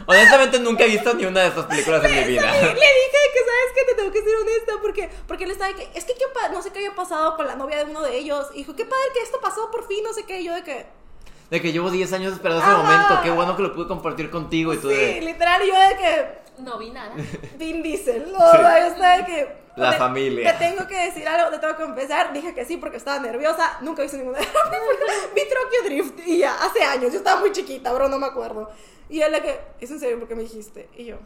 [0.06, 2.50] Honestamente nunca he visto ni una de estas películas en mi vida.
[2.52, 3.84] Le dije que, ¿sabes qué?
[3.88, 6.48] Te tengo que ser honesta, porque, porque él estaba de que, es que, ¿qué pa-
[6.48, 8.46] no sé qué había pasado con la novia de uno de ellos.
[8.54, 10.40] Y dijo, qué padre que esto pasó por fin, no sé qué.
[10.40, 10.86] Y yo de que,
[11.50, 13.20] De que llevo 10 años esperando ese momento.
[13.22, 15.20] Qué bueno que lo pude compartir contigo y tú Sí, de.
[15.20, 17.12] literal, yo de que No vi nada.
[17.56, 19.60] Vin Diesel, o sea, yo estaba de que...
[19.76, 20.58] La te- familia.
[20.58, 22.32] Te tengo que decir algo, te tengo que empezar.
[22.32, 23.78] Dije que sí porque estaba nerviosa.
[23.82, 24.38] Nunca hice ninguna.
[25.34, 27.12] Vi Tokyo Drift y ya, hace años.
[27.12, 28.68] Yo estaba muy chiquita, bro, no me acuerdo.
[29.10, 30.88] Y él de que, ¿es en serio porque me dijiste?
[30.96, 31.16] Y yo,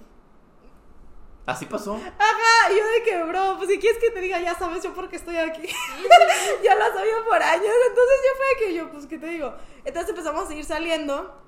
[1.47, 1.95] Así pasó.
[1.97, 2.73] ajá.
[2.73, 5.11] Y yo de que, bro, pues si quieres que te diga, ya sabes yo por
[5.11, 5.61] qué estoy aquí.
[6.65, 7.67] ya lo sabía por años.
[7.89, 9.55] Entonces yo fue de que yo, pues, ¿qué te digo?
[9.85, 11.39] Entonces empezamos a seguir saliendo.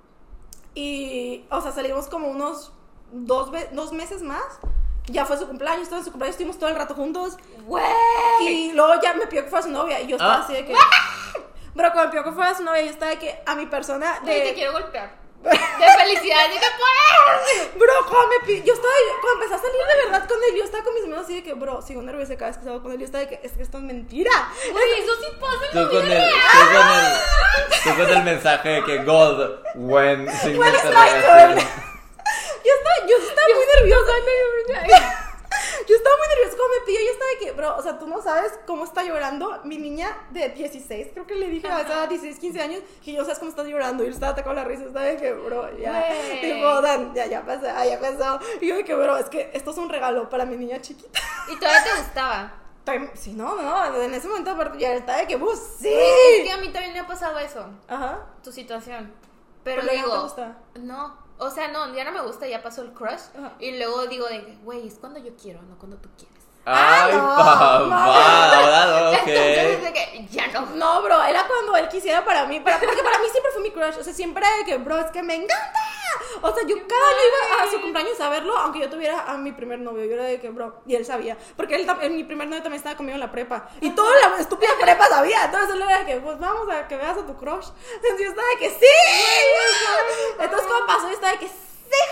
[0.74, 2.72] Y, o sea, salimos como unos
[3.10, 4.44] dos, dos meses más.
[5.06, 7.38] Ya fue su cumpleaños, todo en su cumpleaños estuvimos todo el rato juntos.
[7.64, 7.84] Güey.
[8.42, 9.98] Y luego ya me pidió que fuera su novia.
[10.02, 10.42] Y yo estaba Ah.
[10.44, 10.74] así de que.
[11.74, 14.18] Bro, cuando me pidió que fuera su novia, yo estaba de que a mi persona.
[14.22, 15.24] Güey, te De, quiero golpear.
[15.42, 17.74] De felicidad, de que puedes.
[17.78, 18.62] bro, cuando me.
[18.62, 18.92] Yo estaba.
[19.20, 21.42] Cuando empecé a salir de verdad con él, yo estaba con mis amigos así de
[21.42, 22.98] que, bro, sigo nerviosa cada vez que salgo con él.
[22.98, 24.30] Yo estaba de que, es que esto es mentira.
[24.72, 26.30] Güey, eso sí pasa en la vida el, real.
[26.52, 30.84] tú con el, tú con el mensaje de que God, when, signo When de it's
[30.86, 31.54] interrogación.
[31.54, 31.62] my
[32.64, 35.22] Yo estaba, yo estaba muy nerviosa.
[35.86, 37.00] Yo estaba muy nerviosa cuando me pidió.
[37.00, 40.16] Yo estaba de que, bro, o sea, tú no sabes cómo está llorando mi niña
[40.30, 41.08] de 16.
[41.12, 44.02] Creo que le dije a esa 16, 15 años que yo sabes cómo estás llorando.
[44.02, 44.84] Y él estaba atacando la risa.
[44.84, 46.06] Estaba de que, bro, ya.
[46.08, 46.40] Güey.
[46.40, 48.40] Tipo, Dan, ya, ya pasó, ah, ya pasó.
[48.60, 51.20] Y yo de que, bro, es que esto es un regalo para mi niña chiquita.
[51.48, 52.62] Y todavía te gustaba.
[53.14, 55.88] Sí, no, no, en ese momento aparte ya estaba de que, pues, sí.
[55.92, 57.66] Es que a mí también me ha pasado eso.
[57.88, 58.26] Ajá.
[58.44, 59.12] Tu situación.
[59.64, 60.16] Pero Pero ya no digo.
[60.16, 60.58] te gusta.
[60.76, 61.25] No.
[61.38, 63.20] O sea, no, ya no me gusta, ya pasó el crush.
[63.36, 63.54] Ajá.
[63.58, 66.35] Y luego digo de, güey, es cuando yo quiero, no cuando tú quieres.
[66.68, 67.94] Ay, Ah, no, papá, no.
[67.94, 70.66] ahora no, Entonces de que ya no.
[70.74, 73.70] No, bro, era cuando él quisiera para mí, para, porque para mí siempre fue mi
[73.70, 75.80] crush, o sea, siempre era de que, bro, es que me encanta.
[76.42, 79.36] O sea, yo cada año iba a su cumpleaños a verlo, aunque yo tuviera a
[79.38, 82.48] mi primer novio, yo era de que, bro, y él sabía, porque él, mi primer
[82.48, 85.82] novio también estaba conmigo en la prepa, y toda la estúpida prepa sabía, entonces él
[85.82, 87.68] era de que, pues vamos a que veas a tu crush.
[87.94, 88.86] Entonces yo estaba de que, sí.
[90.40, 91.54] Entonces cuando pasó, yo estaba de que, sí,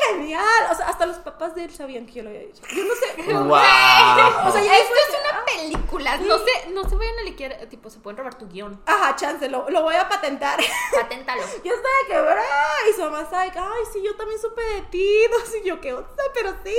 [0.08, 0.42] genial.
[0.70, 2.62] O sea, hasta los papás de él sabían que yo lo había dicho.
[2.74, 3.32] Yo no sé.
[3.34, 4.48] Wow.
[4.48, 6.16] O sea, ya Esto después- es una película.
[6.18, 8.80] No se, no se vayan a liquear, tipo, se pueden robar tu guion.
[8.86, 10.58] Ajá, chance, lo, lo voy a patentar.
[10.94, 11.42] Paténtalo.
[11.64, 12.42] Yo estaba de que, bro,
[12.90, 15.62] y su mamá estaba de que, ay, sí, yo también supe de ti, no sé
[15.64, 16.74] yo qué onda, pero sí,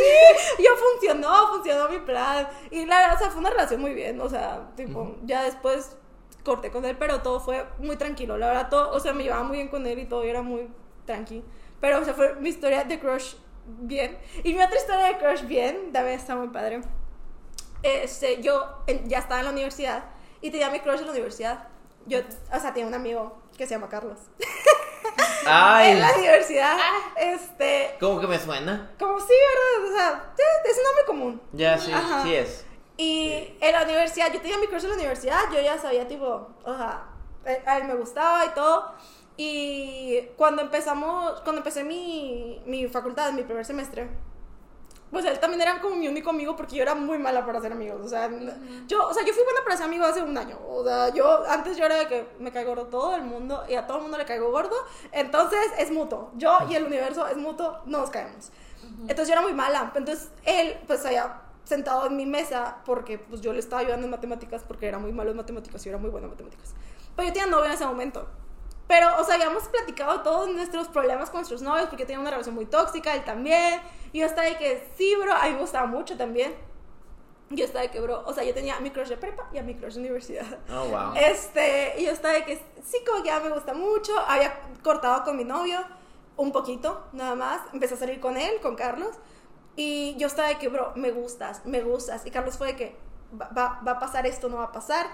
[0.57, 3.93] y yo funcionó, funcionó mi plan, y la verdad, o sea, fue una relación muy
[3.93, 5.95] bien, o sea, tipo, ya después
[6.43, 9.43] corté con él, pero todo fue muy tranquilo, la verdad, todo, o sea, me llevaba
[9.43, 10.67] muy bien con él y todo, y era muy
[11.05, 11.43] tranqui,
[11.85, 13.35] pero, o sea, fue mi historia de crush
[13.67, 16.81] bien, y mi otra historia de crush bien, también está muy padre,
[17.83, 20.05] este, yo en- ya estaba en la universidad,
[20.41, 21.67] y tenía mi crush en la universidad,
[22.07, 22.19] yo,
[22.51, 24.17] o sea, tenía un amigo que se llama Carlos.
[25.47, 27.13] Ay, en la universidad, Ah.
[27.17, 28.91] este, ¿cómo que me suena?
[28.97, 29.33] como sí,
[29.83, 29.91] ¿verdad?
[29.91, 31.41] O sea, sí, es un nombre común.
[31.53, 32.23] Ya, sí, Ajá.
[32.23, 32.65] sí es.
[32.97, 36.49] Y en la universidad, yo tenía mi curso en la universidad, yo ya sabía, tipo,
[36.63, 37.03] o sea,
[37.45, 38.91] eh, a él me gustaba y todo.
[39.37, 44.09] Y cuando empezamos, cuando empecé mi, mi facultad, mi primer semestre,
[45.11, 47.71] pues él también era como mi único amigo porque yo era muy mala para hacer
[47.71, 48.01] amigos.
[48.03, 48.29] O sea,
[48.87, 50.59] yo, o sea, yo fui buena para ser amigo hace un año.
[50.67, 53.75] O sea, yo antes yo era de que me cae gordo todo el mundo y
[53.75, 54.75] a todo el mundo le caigo gordo.
[55.11, 56.31] Entonces es mutuo.
[56.35, 58.51] Yo y el universo es mutuo, no nos caemos.
[59.01, 59.91] Entonces yo era muy mala.
[59.95, 64.11] Entonces él, pues allá sentado en mi mesa porque pues yo le estaba ayudando en
[64.11, 66.73] matemáticas porque era muy malo en matemáticas y yo era muy buena en matemáticas.
[67.15, 68.27] Pero yo tenía novio en ese momento.
[68.87, 72.53] Pero, o sea, habíamos platicado todos nuestros problemas con nuestros novios porque tenía una relación
[72.53, 73.81] muy tóxica, él también.
[74.11, 76.55] Y yo estaba de que, sí, bro, a mí me gustaba mucho también.
[77.49, 79.57] Yo estaba de que, bro, o sea, yo tenía a mi crush de prepa y
[79.57, 80.45] a mi crush de universidad.
[80.69, 81.13] Oh, wow.
[81.15, 84.17] Este, y yo estaba de que, sí, como que ya me gusta mucho.
[84.27, 85.79] Había cortado con mi novio
[86.37, 87.61] un poquito, nada más.
[87.73, 89.15] Empecé a salir con él, con Carlos.
[89.75, 92.25] Y yo estaba de que, bro, me gustas, me gustas.
[92.25, 92.97] Y Carlos fue de que,
[93.39, 95.07] va, va, va a pasar esto, no va a pasar.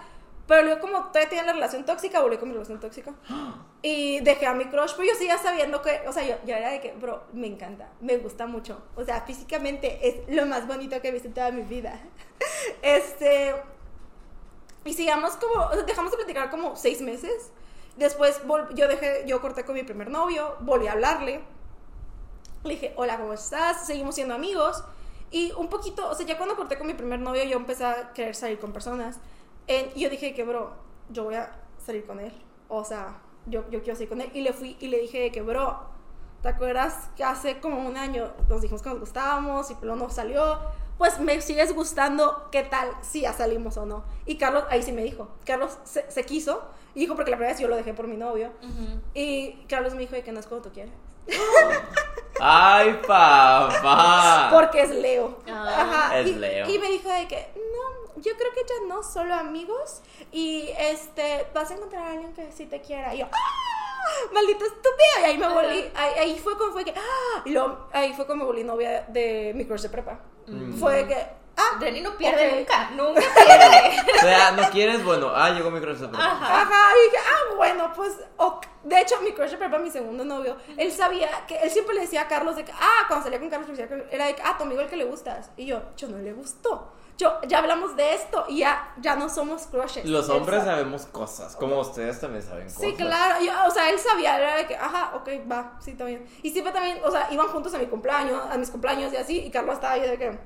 [0.48, 3.14] Pero luego como todavía tenía la relación tóxica, volví con mi relación tóxica.
[3.84, 6.70] Y dejé a mi crush, pero yo seguía sabiendo que, o sea, yo, yo era
[6.70, 8.80] de que, bro, me encanta, me gusta mucho.
[8.96, 12.00] O sea, físicamente es lo más bonito que he visto en toda mi vida.
[12.84, 13.56] Este,
[14.86, 17.52] y sigamos como, o sea, dejamos de platicar como seis meses.
[17.98, 18.42] Después
[18.74, 21.42] yo dejé, yo corté con mi primer novio, volví a hablarle.
[22.64, 23.86] Le dije, hola, ¿cómo estás?
[23.86, 24.84] Seguimos siendo amigos.
[25.30, 28.12] Y un poquito, o sea, ya cuando corté con mi primer novio, yo empecé a
[28.14, 29.20] querer salir con personas.
[29.95, 30.72] Y yo dije que, bro,
[31.09, 32.34] yo voy a salir con él.
[32.67, 34.30] O sea, yo, yo quiero salir con él.
[34.34, 35.80] Y le fui y le dije que, bro,
[36.41, 40.09] ¿te acuerdas que hace como un año nos dijimos que nos gustábamos y pero no
[40.09, 40.59] salió?
[40.97, 42.89] Pues me sigues gustando, ¿qué tal?
[43.01, 44.03] Si ya salimos o no.
[44.26, 45.30] Y Carlos, ahí sí me dijo.
[45.45, 46.61] Carlos se, se quiso
[46.93, 48.51] y dijo porque la primera vez yo lo dejé por mi novio.
[49.13, 50.93] Y Carlos me dijo que no es cuando tú quieres.
[52.40, 54.50] Ay, papá.
[54.52, 55.38] Porque es Leo.
[55.48, 55.76] Ah.
[55.78, 56.20] Ajá.
[56.20, 56.70] Es y, Leo.
[56.70, 60.02] y me dijo de que, no, yo creo que ya no solo amigos.
[60.32, 63.14] Y este, vas a encontrar a alguien que sí te quiera.
[63.14, 63.72] Y yo, ¡ah!
[64.34, 65.22] maldito estúpido.
[65.22, 67.42] Y ahí me volví, ahí, ahí fue como fue que, ¡ah!
[67.46, 70.20] Y luego, ahí fue como me volví novia de mi crush de prepa.
[70.48, 70.74] Mm.
[70.80, 71.28] Fue de que,
[71.58, 74.12] ah, Reni no pierde nunca, nunca pierde.
[74.18, 76.24] O sea, no quieres, bueno, ah, llegó mi crush de prepa.
[76.24, 76.62] Ajá.
[76.62, 78.18] Ajá, y dije, ah, bueno, pues,
[78.84, 82.02] de hecho, mi crush de prepa, mi segundo novio, él sabía que, él siempre le
[82.02, 84.36] decía a Carlos de que, ah, cuando salía con Carlos, le decía que era de
[84.36, 85.52] que, ah, tu amigo el que le gustas.
[85.58, 86.93] Y yo, yo no le gustó.
[87.18, 90.06] Yo, ya hablamos de esto y ya, ya no somos crushes.
[90.06, 90.72] Los hombres sabe.
[90.72, 92.82] sabemos cosas, como ustedes también saben cosas.
[92.82, 93.43] Sí, claro.
[93.43, 96.26] Yo, o sea, él sabía, era de que, ajá, ok, va, sí, está bien.
[96.41, 99.39] Y siempre también, o sea, iban juntos a mi cumpleaños, a mis cumpleaños y así,
[99.39, 100.39] y Carlos estaba ahí de que,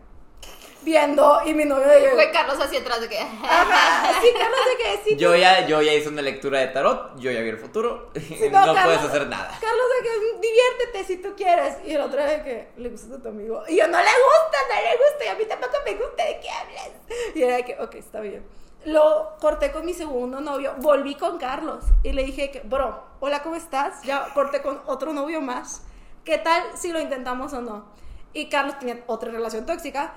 [0.86, 3.20] viendo, y mi novio de Fue Carlos hacia atrás de que.
[3.20, 7.18] ajá, sí, Carlos de que, sí, Yo ya, yo ya hice una lectura de tarot,
[7.20, 9.58] yo ya vi el futuro, Sí, no, Carlos- puedes hacer nada.
[9.60, 11.76] Carlos de que diviértete si tú quieres.
[11.86, 13.64] Y el otro de que le gusta a tu amigo.
[13.68, 15.26] Y yo no le gusta, no le gusta.
[15.26, 16.90] Y a mí tampoco me gusta de qué hablas.
[17.34, 18.46] Y era de que, ok, está bien.
[18.86, 20.76] Lo corté con mi segundo novio.
[20.78, 21.84] Volví con Carlos.
[22.04, 24.04] Y le dije que, bro, hola, ¿cómo estás?
[24.04, 25.82] Ya corté con otro novio más.
[26.24, 27.86] ¿Qué tal si lo intentamos o no?
[28.34, 30.14] Y Carlos tenía otra relación tóxica.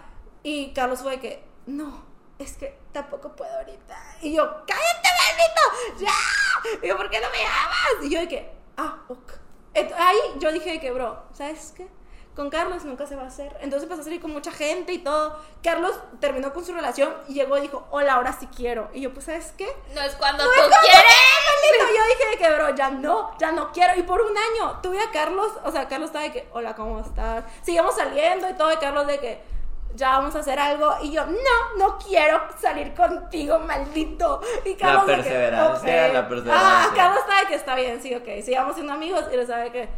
[0.48, 2.02] Y Carlos fue de que, no,
[2.38, 3.96] es que tampoco puedo ahorita.
[4.22, 6.80] Y yo, cállate, maldito, ya.
[6.82, 8.02] Y yo, ¿por qué no me llamas?
[8.04, 9.32] Y yo de que, ah, ok.
[9.74, 11.86] Ent- ahí yo dije de que, bro, ¿sabes qué?
[12.34, 13.54] Con Carlos nunca se va a hacer.
[13.60, 15.38] Entonces empecé a salir con mucha gente y todo.
[15.62, 18.88] Carlos terminó con su relación y llegó y dijo, hola, ahora sí quiero.
[18.94, 19.68] Y yo, pues, ¿sabes qué?
[19.94, 21.02] No es cuando No tú es cuando quieres.
[21.02, 21.98] maldito.
[21.98, 23.98] Yo dije de que, bro, ya no, ya no quiero.
[23.98, 27.00] Y por un año tuve a Carlos, o sea, Carlos estaba de que, hola, ¿cómo
[27.00, 27.44] estás?
[27.62, 29.57] Seguimos saliendo y todo, y Carlos de que,
[29.98, 30.94] ya vamos a hacer algo.
[31.02, 31.36] Y yo, no,
[31.76, 34.40] no quiero salir contigo, maldito.
[34.64, 36.84] Y Carlos que, perseverancia, la perseverancia.
[36.84, 38.28] Ah, Carlos estaba de que está bien, sí, ok.
[38.44, 39.88] Sigamos siendo amigos y él sabe que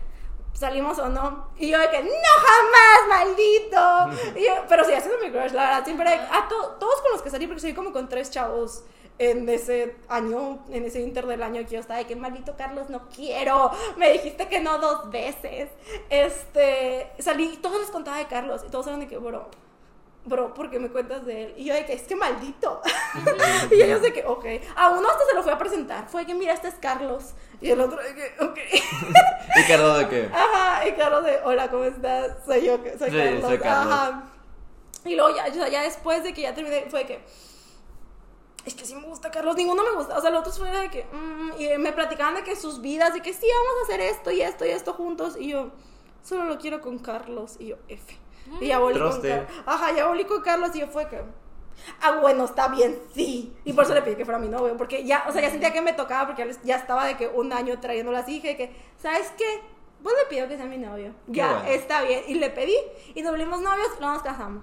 [0.53, 1.48] salimos o no.
[1.59, 2.11] Y yo de que, no
[2.46, 4.30] jamás, maldito.
[4.40, 5.84] Y yo- pero sí, ha sido mi crush, la verdad.
[5.84, 8.84] Siempre, a to- todos con los que salí, porque salí como con tres chavos
[9.18, 12.88] en ese año, en ese inter del año que yo estaba de que, maldito Carlos,
[12.88, 13.70] no quiero.
[13.96, 15.68] Me dijiste que no dos veces.
[16.09, 18.62] Este, salí y todos les contaba de Carlos.
[18.66, 19.48] Y todos eran de que, bro.
[20.25, 21.55] Bro, ¿por qué me cuentas de él?
[21.57, 22.83] Y yo de que es que maldito.
[23.71, 24.45] y ellos de que, ok.
[24.77, 26.09] A uno hasta se lo fui a presentar.
[26.09, 27.33] Fue que, mira, este es Carlos.
[27.61, 28.59] Y el otro de que, ok.
[29.57, 30.31] ¿Y Carlos de qué?
[30.33, 32.45] Ajá, y Carlos de, hola, ¿cómo estás?
[32.45, 33.43] Soy yo, soy Sí, Carlos.
[33.43, 33.95] soy Carlos.
[33.95, 34.23] Ajá.
[35.07, 37.25] Y luego ya, ya, después de que ya terminé, fue que,
[38.66, 40.18] es que sí me gusta Carlos, ninguno me gusta.
[40.18, 43.14] O sea, los otros fue de que, mm, y me platicaban de que sus vidas,
[43.14, 45.37] de que sí, vamos a hacer esto y esto y esto juntos.
[45.39, 45.71] Y yo,
[46.23, 47.57] solo lo quiero con Carlos.
[47.59, 48.20] Y yo, F.
[48.61, 49.20] Y ya volví con.
[49.22, 49.48] Carlos.
[49.66, 51.20] Ajá, ya volví con Carlos y yo fue que,
[52.03, 53.55] ah, bueno, está bien, sí.
[53.64, 55.72] Y por eso le pedí que fuera mi novio, porque ya, o sea, ya sentía
[55.72, 59.32] que me tocaba, porque ya estaba de que un año trayéndolo así, dije que, ¿sabes
[59.38, 59.61] qué?
[60.03, 61.12] Pues le pido que sea mi novio.
[61.26, 61.68] Qué Ya, bueno.
[61.68, 62.22] está bien.
[62.26, 62.76] Y le pedí,
[63.14, 64.62] y nos volvimos novios, y luego nos casamos.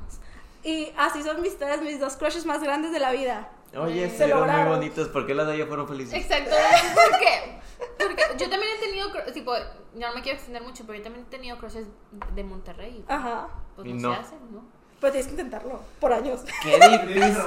[0.64, 3.50] Y así son mis tres, mis dos crushes más grandes de la vida.
[3.76, 5.08] Oye, Se sí, eran muy bonitos.
[5.10, 6.14] ¿Por qué las de ella fueron felices?
[6.14, 6.52] Exacto,
[6.94, 7.60] ¿por qué?
[8.00, 9.54] Porque yo también he tenido, tipo,
[9.96, 11.86] no me quiero extender mucho, pero yo también he tenido crushes
[12.34, 13.04] de Monterrey.
[13.08, 13.48] Ajá.
[13.76, 14.16] Pues Y no, no.
[14.16, 14.64] se hacen, ¿no?
[15.00, 16.42] Pero tienes que intentarlo, por años.
[16.64, 17.38] Qué difícil.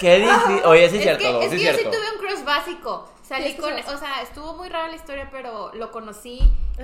[0.00, 0.62] Qué difícil.
[0.64, 1.90] Oye, sí es es cierto, que, es sí que es yo sí cierto.
[1.98, 3.10] tuve un crush básico.
[3.22, 6.40] Salí con, o sea, estuvo muy rara la historia, pero lo conocí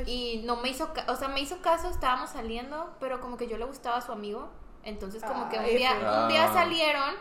[0.06, 3.56] y no me hizo, o sea, me hizo caso, estábamos saliendo, pero como que yo
[3.58, 4.48] le gustaba a su amigo,
[4.84, 6.16] entonces como que un día, pues.
[6.22, 6.52] un día Ah.
[6.54, 7.14] salieron,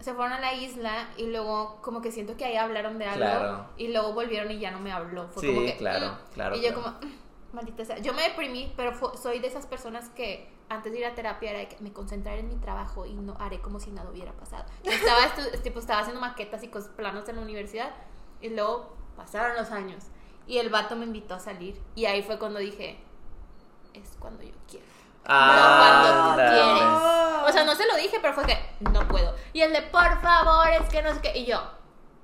[0.00, 3.16] se fueron a la isla y luego como que siento que ahí hablaron de algo
[3.18, 3.66] Claro.
[3.76, 5.28] y luego volvieron y ya no me habló.
[5.28, 6.32] Fue Sí, como que, claro, "Mm".
[6.34, 6.82] claro, Y yo claro.
[6.82, 7.98] como, "Mm, maldita sea.
[7.98, 11.58] Yo me deprimí, pero soy de esas personas que antes de ir a terapia era
[11.60, 14.64] de que me concentraré en mi trabajo y no haré como si nada hubiera pasado.
[14.84, 15.20] Yo estaba,
[15.62, 17.90] tipo, estaba haciendo maquetas y cos- planos en la universidad
[18.40, 20.04] y luego pasaron los años
[20.46, 22.98] y el vato me invitó a salir y ahí fue cuando dije,
[23.94, 24.84] es cuando yo quiero.
[25.28, 26.82] Ah, cuando tú quieres.
[26.82, 27.44] no.
[27.46, 29.34] O sea, no se lo dije, pero fue que no puedo.
[29.52, 31.38] Y el de, por favor, es que no sé qué.
[31.38, 31.62] Y yo,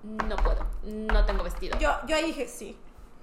[0.02, 1.78] no puedo, no tengo vestido.
[1.78, 2.76] Yo, yo ahí dije sí.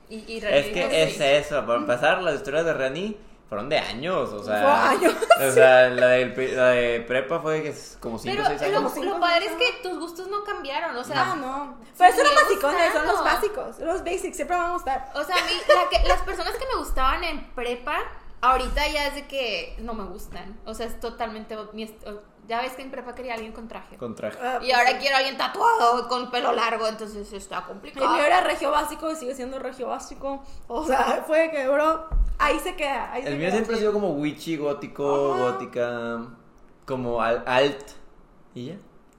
[0.10, 1.24] y, y Es René que dijo, es sí.
[1.24, 1.66] eso.
[1.66, 3.18] Para empezar, las historias de Rani
[3.50, 4.30] fueron de años.
[4.32, 8.18] O sea, Fue años, O sea, la, del la de prepa fue que es como
[8.18, 8.84] 5 o Pero 6 lo, años.
[8.96, 11.78] Lo cinco padre es que tus gustos no cambiaron, o sea, Ah, no.
[11.98, 13.80] Pero eso me eran basicones, son los básicos.
[13.80, 15.12] Los basics, siempre van a gustar.
[15.16, 17.98] o sea, a mí, la que- las personas que me gustaban en prepa,
[18.42, 21.56] ahorita ya es de que no me gustan, o sea, es totalmente,
[22.48, 23.98] ya ves que en prepa quería alguien con traje.
[23.98, 24.38] Con traje.
[24.42, 28.12] Ah, Y ahora quiero a alguien tatuado con pelo largo, entonces está El complicado.
[28.14, 30.44] mío era regio básico y sigue siendo regio básico.
[30.68, 32.08] O sea, fue que, bro,
[32.40, 33.12] ahí se queda.
[33.14, 33.52] Ahí se El mío queda.
[33.52, 35.44] siempre ha sido como witchy, gótico, Ajá.
[35.52, 36.28] gótica,
[36.86, 37.92] como al- alt.
[38.56, 38.74] ¿Y ya?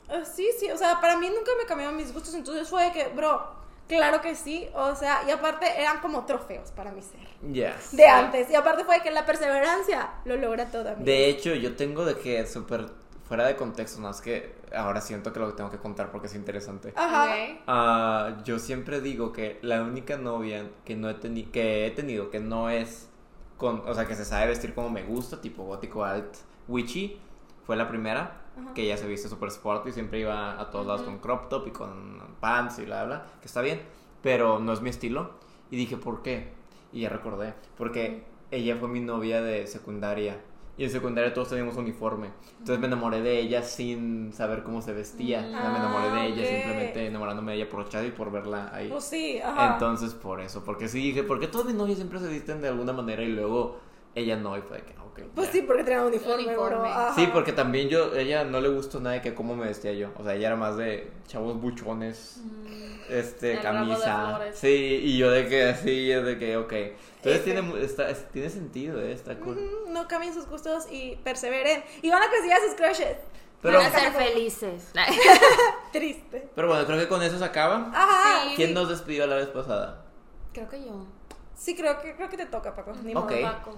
[0.08, 2.90] Eh, Sí, sí, o sea, para mí nunca me cambiaron mis gustos, entonces fue de
[2.92, 3.59] que, bro,
[3.96, 7.20] claro que sí, o sea, y aparte eran como trofeos para mi ser.
[7.50, 7.76] Ya.
[7.92, 10.88] De antes, y aparte fue que la perseverancia lo logra todo.
[10.88, 11.04] amigo.
[11.04, 12.86] De hecho, yo tengo de que súper
[13.24, 16.34] fuera de contexto, no es que ahora siento que lo tengo que contar porque es
[16.34, 16.92] interesante.
[16.96, 17.34] Ajá.
[17.66, 22.30] Ah, yo siempre digo que la única novia que no he tenido, que he tenido,
[22.30, 23.08] que no es
[23.56, 27.20] con, o sea, que se sabe vestir como me gusta, tipo gótico alt, witchy,
[27.66, 28.74] fue la primera, Ajá.
[28.74, 31.68] que ella se viste super sport y siempre iba a todos lados con crop top
[31.68, 33.80] y con pants y bla, bla, que está bien,
[34.22, 35.32] pero no es mi estilo.
[35.70, 36.52] Y dije, ¿por qué?
[36.92, 40.40] Y ya recordé, porque ella fue mi novia de secundaria.
[40.76, 42.30] Y en secundaria todos teníamos uniforme.
[42.52, 45.42] Entonces me enamoré de ella sin saber cómo se vestía.
[45.42, 46.48] Sea, me enamoré de Ah, ella ok.
[46.48, 48.88] simplemente enamorándome de ella por chat y por verla ahí.
[48.88, 49.74] Pues sí, ajá.
[49.74, 52.68] Entonces, por eso, porque sí dije, ¿por qué todas mis novias siempre se visten de
[52.68, 53.78] alguna manera y luego
[54.14, 54.56] ella no?
[54.56, 54.99] Y fue de que, ah.
[55.34, 55.52] Pues ya.
[55.52, 56.76] sí, porque tenía uniforme, Uniforme.
[56.92, 57.14] bro.
[57.14, 60.10] Sí, porque también yo, ella no le gustó nada de que cómo me vestía yo.
[60.18, 62.40] O sea, ella era más de chavos buchones,
[63.08, 64.40] este, El camisa.
[64.54, 66.72] Sí, y yo de que así, es de que, ok.
[66.72, 67.52] Entonces Ese.
[67.52, 69.58] tiene, está, es- tiene sentido, eh, está cool.
[69.58, 71.82] Ujú, No cambien sus gustos y perseveren.
[72.02, 73.16] Y van a conseguir a sus crushes.
[73.62, 74.90] Pero, Van a ser felices.
[75.92, 76.48] Triste.
[76.54, 77.90] pero bueno, creo que con eso se acaba.
[77.92, 78.44] Ajá.
[78.48, 78.52] Sí.
[78.56, 80.02] ¿Quién nos despidió la vez pasada?
[80.52, 81.04] Creo que yo.
[81.54, 82.92] Sí, creo que, creo que te toca, Paco.
[83.04, 83.24] Ni modo.
[83.26, 83.32] Ok.
[83.42, 83.76] Paco.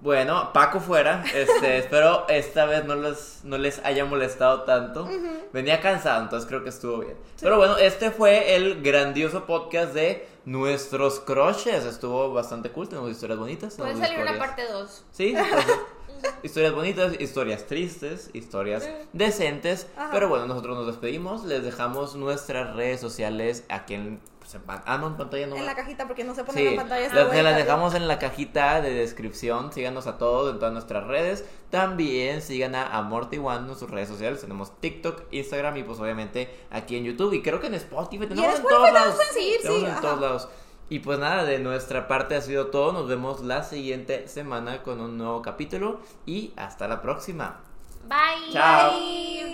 [0.00, 1.24] Bueno, Paco fuera.
[1.34, 5.08] Este, espero esta vez no les, no les haya molestado tanto.
[5.52, 7.16] Venía cansado, entonces creo que estuvo bien.
[7.40, 11.84] Pero bueno, este fue el grandioso podcast de nuestros crushes.
[11.84, 13.74] Estuvo bastante cool, tenemos historias bonitas.
[13.74, 15.04] Puede salir una parte 2.
[15.12, 15.66] Sí, pues,
[16.42, 19.88] historias bonitas, historias tristes, historias decentes.
[19.96, 20.10] Ajá.
[20.12, 21.44] Pero bueno, nosotros nos despedimos.
[21.44, 24.20] Les dejamos nuestras redes sociales aquí en,
[24.56, 25.56] en ah, no, en pantalla no.
[25.56, 27.14] En la cajita, porque no se pone Sí, en la pantalla.
[27.14, 29.72] las, se las dejamos en la cajita de descripción.
[29.72, 31.44] Síganos a todos en todas nuestras redes.
[31.70, 34.40] También sigan a Amorty One en sus redes sociales.
[34.40, 37.32] Tenemos TikTok, Instagram y pues obviamente aquí en YouTube.
[37.34, 39.14] Y creo que en Spotify tenemos en, Spotify todos lados.
[39.32, 40.00] seguir, Tenemos sí, en ajá.
[40.00, 40.48] todos lados.
[40.88, 42.92] Y pues nada, de nuestra parte ha sido todo.
[42.92, 46.00] Nos vemos la siguiente semana con un nuevo capítulo.
[46.26, 47.60] Y hasta la próxima.
[48.08, 48.52] Bye.
[48.52, 48.92] Chao.
[48.92, 49.46] Bye.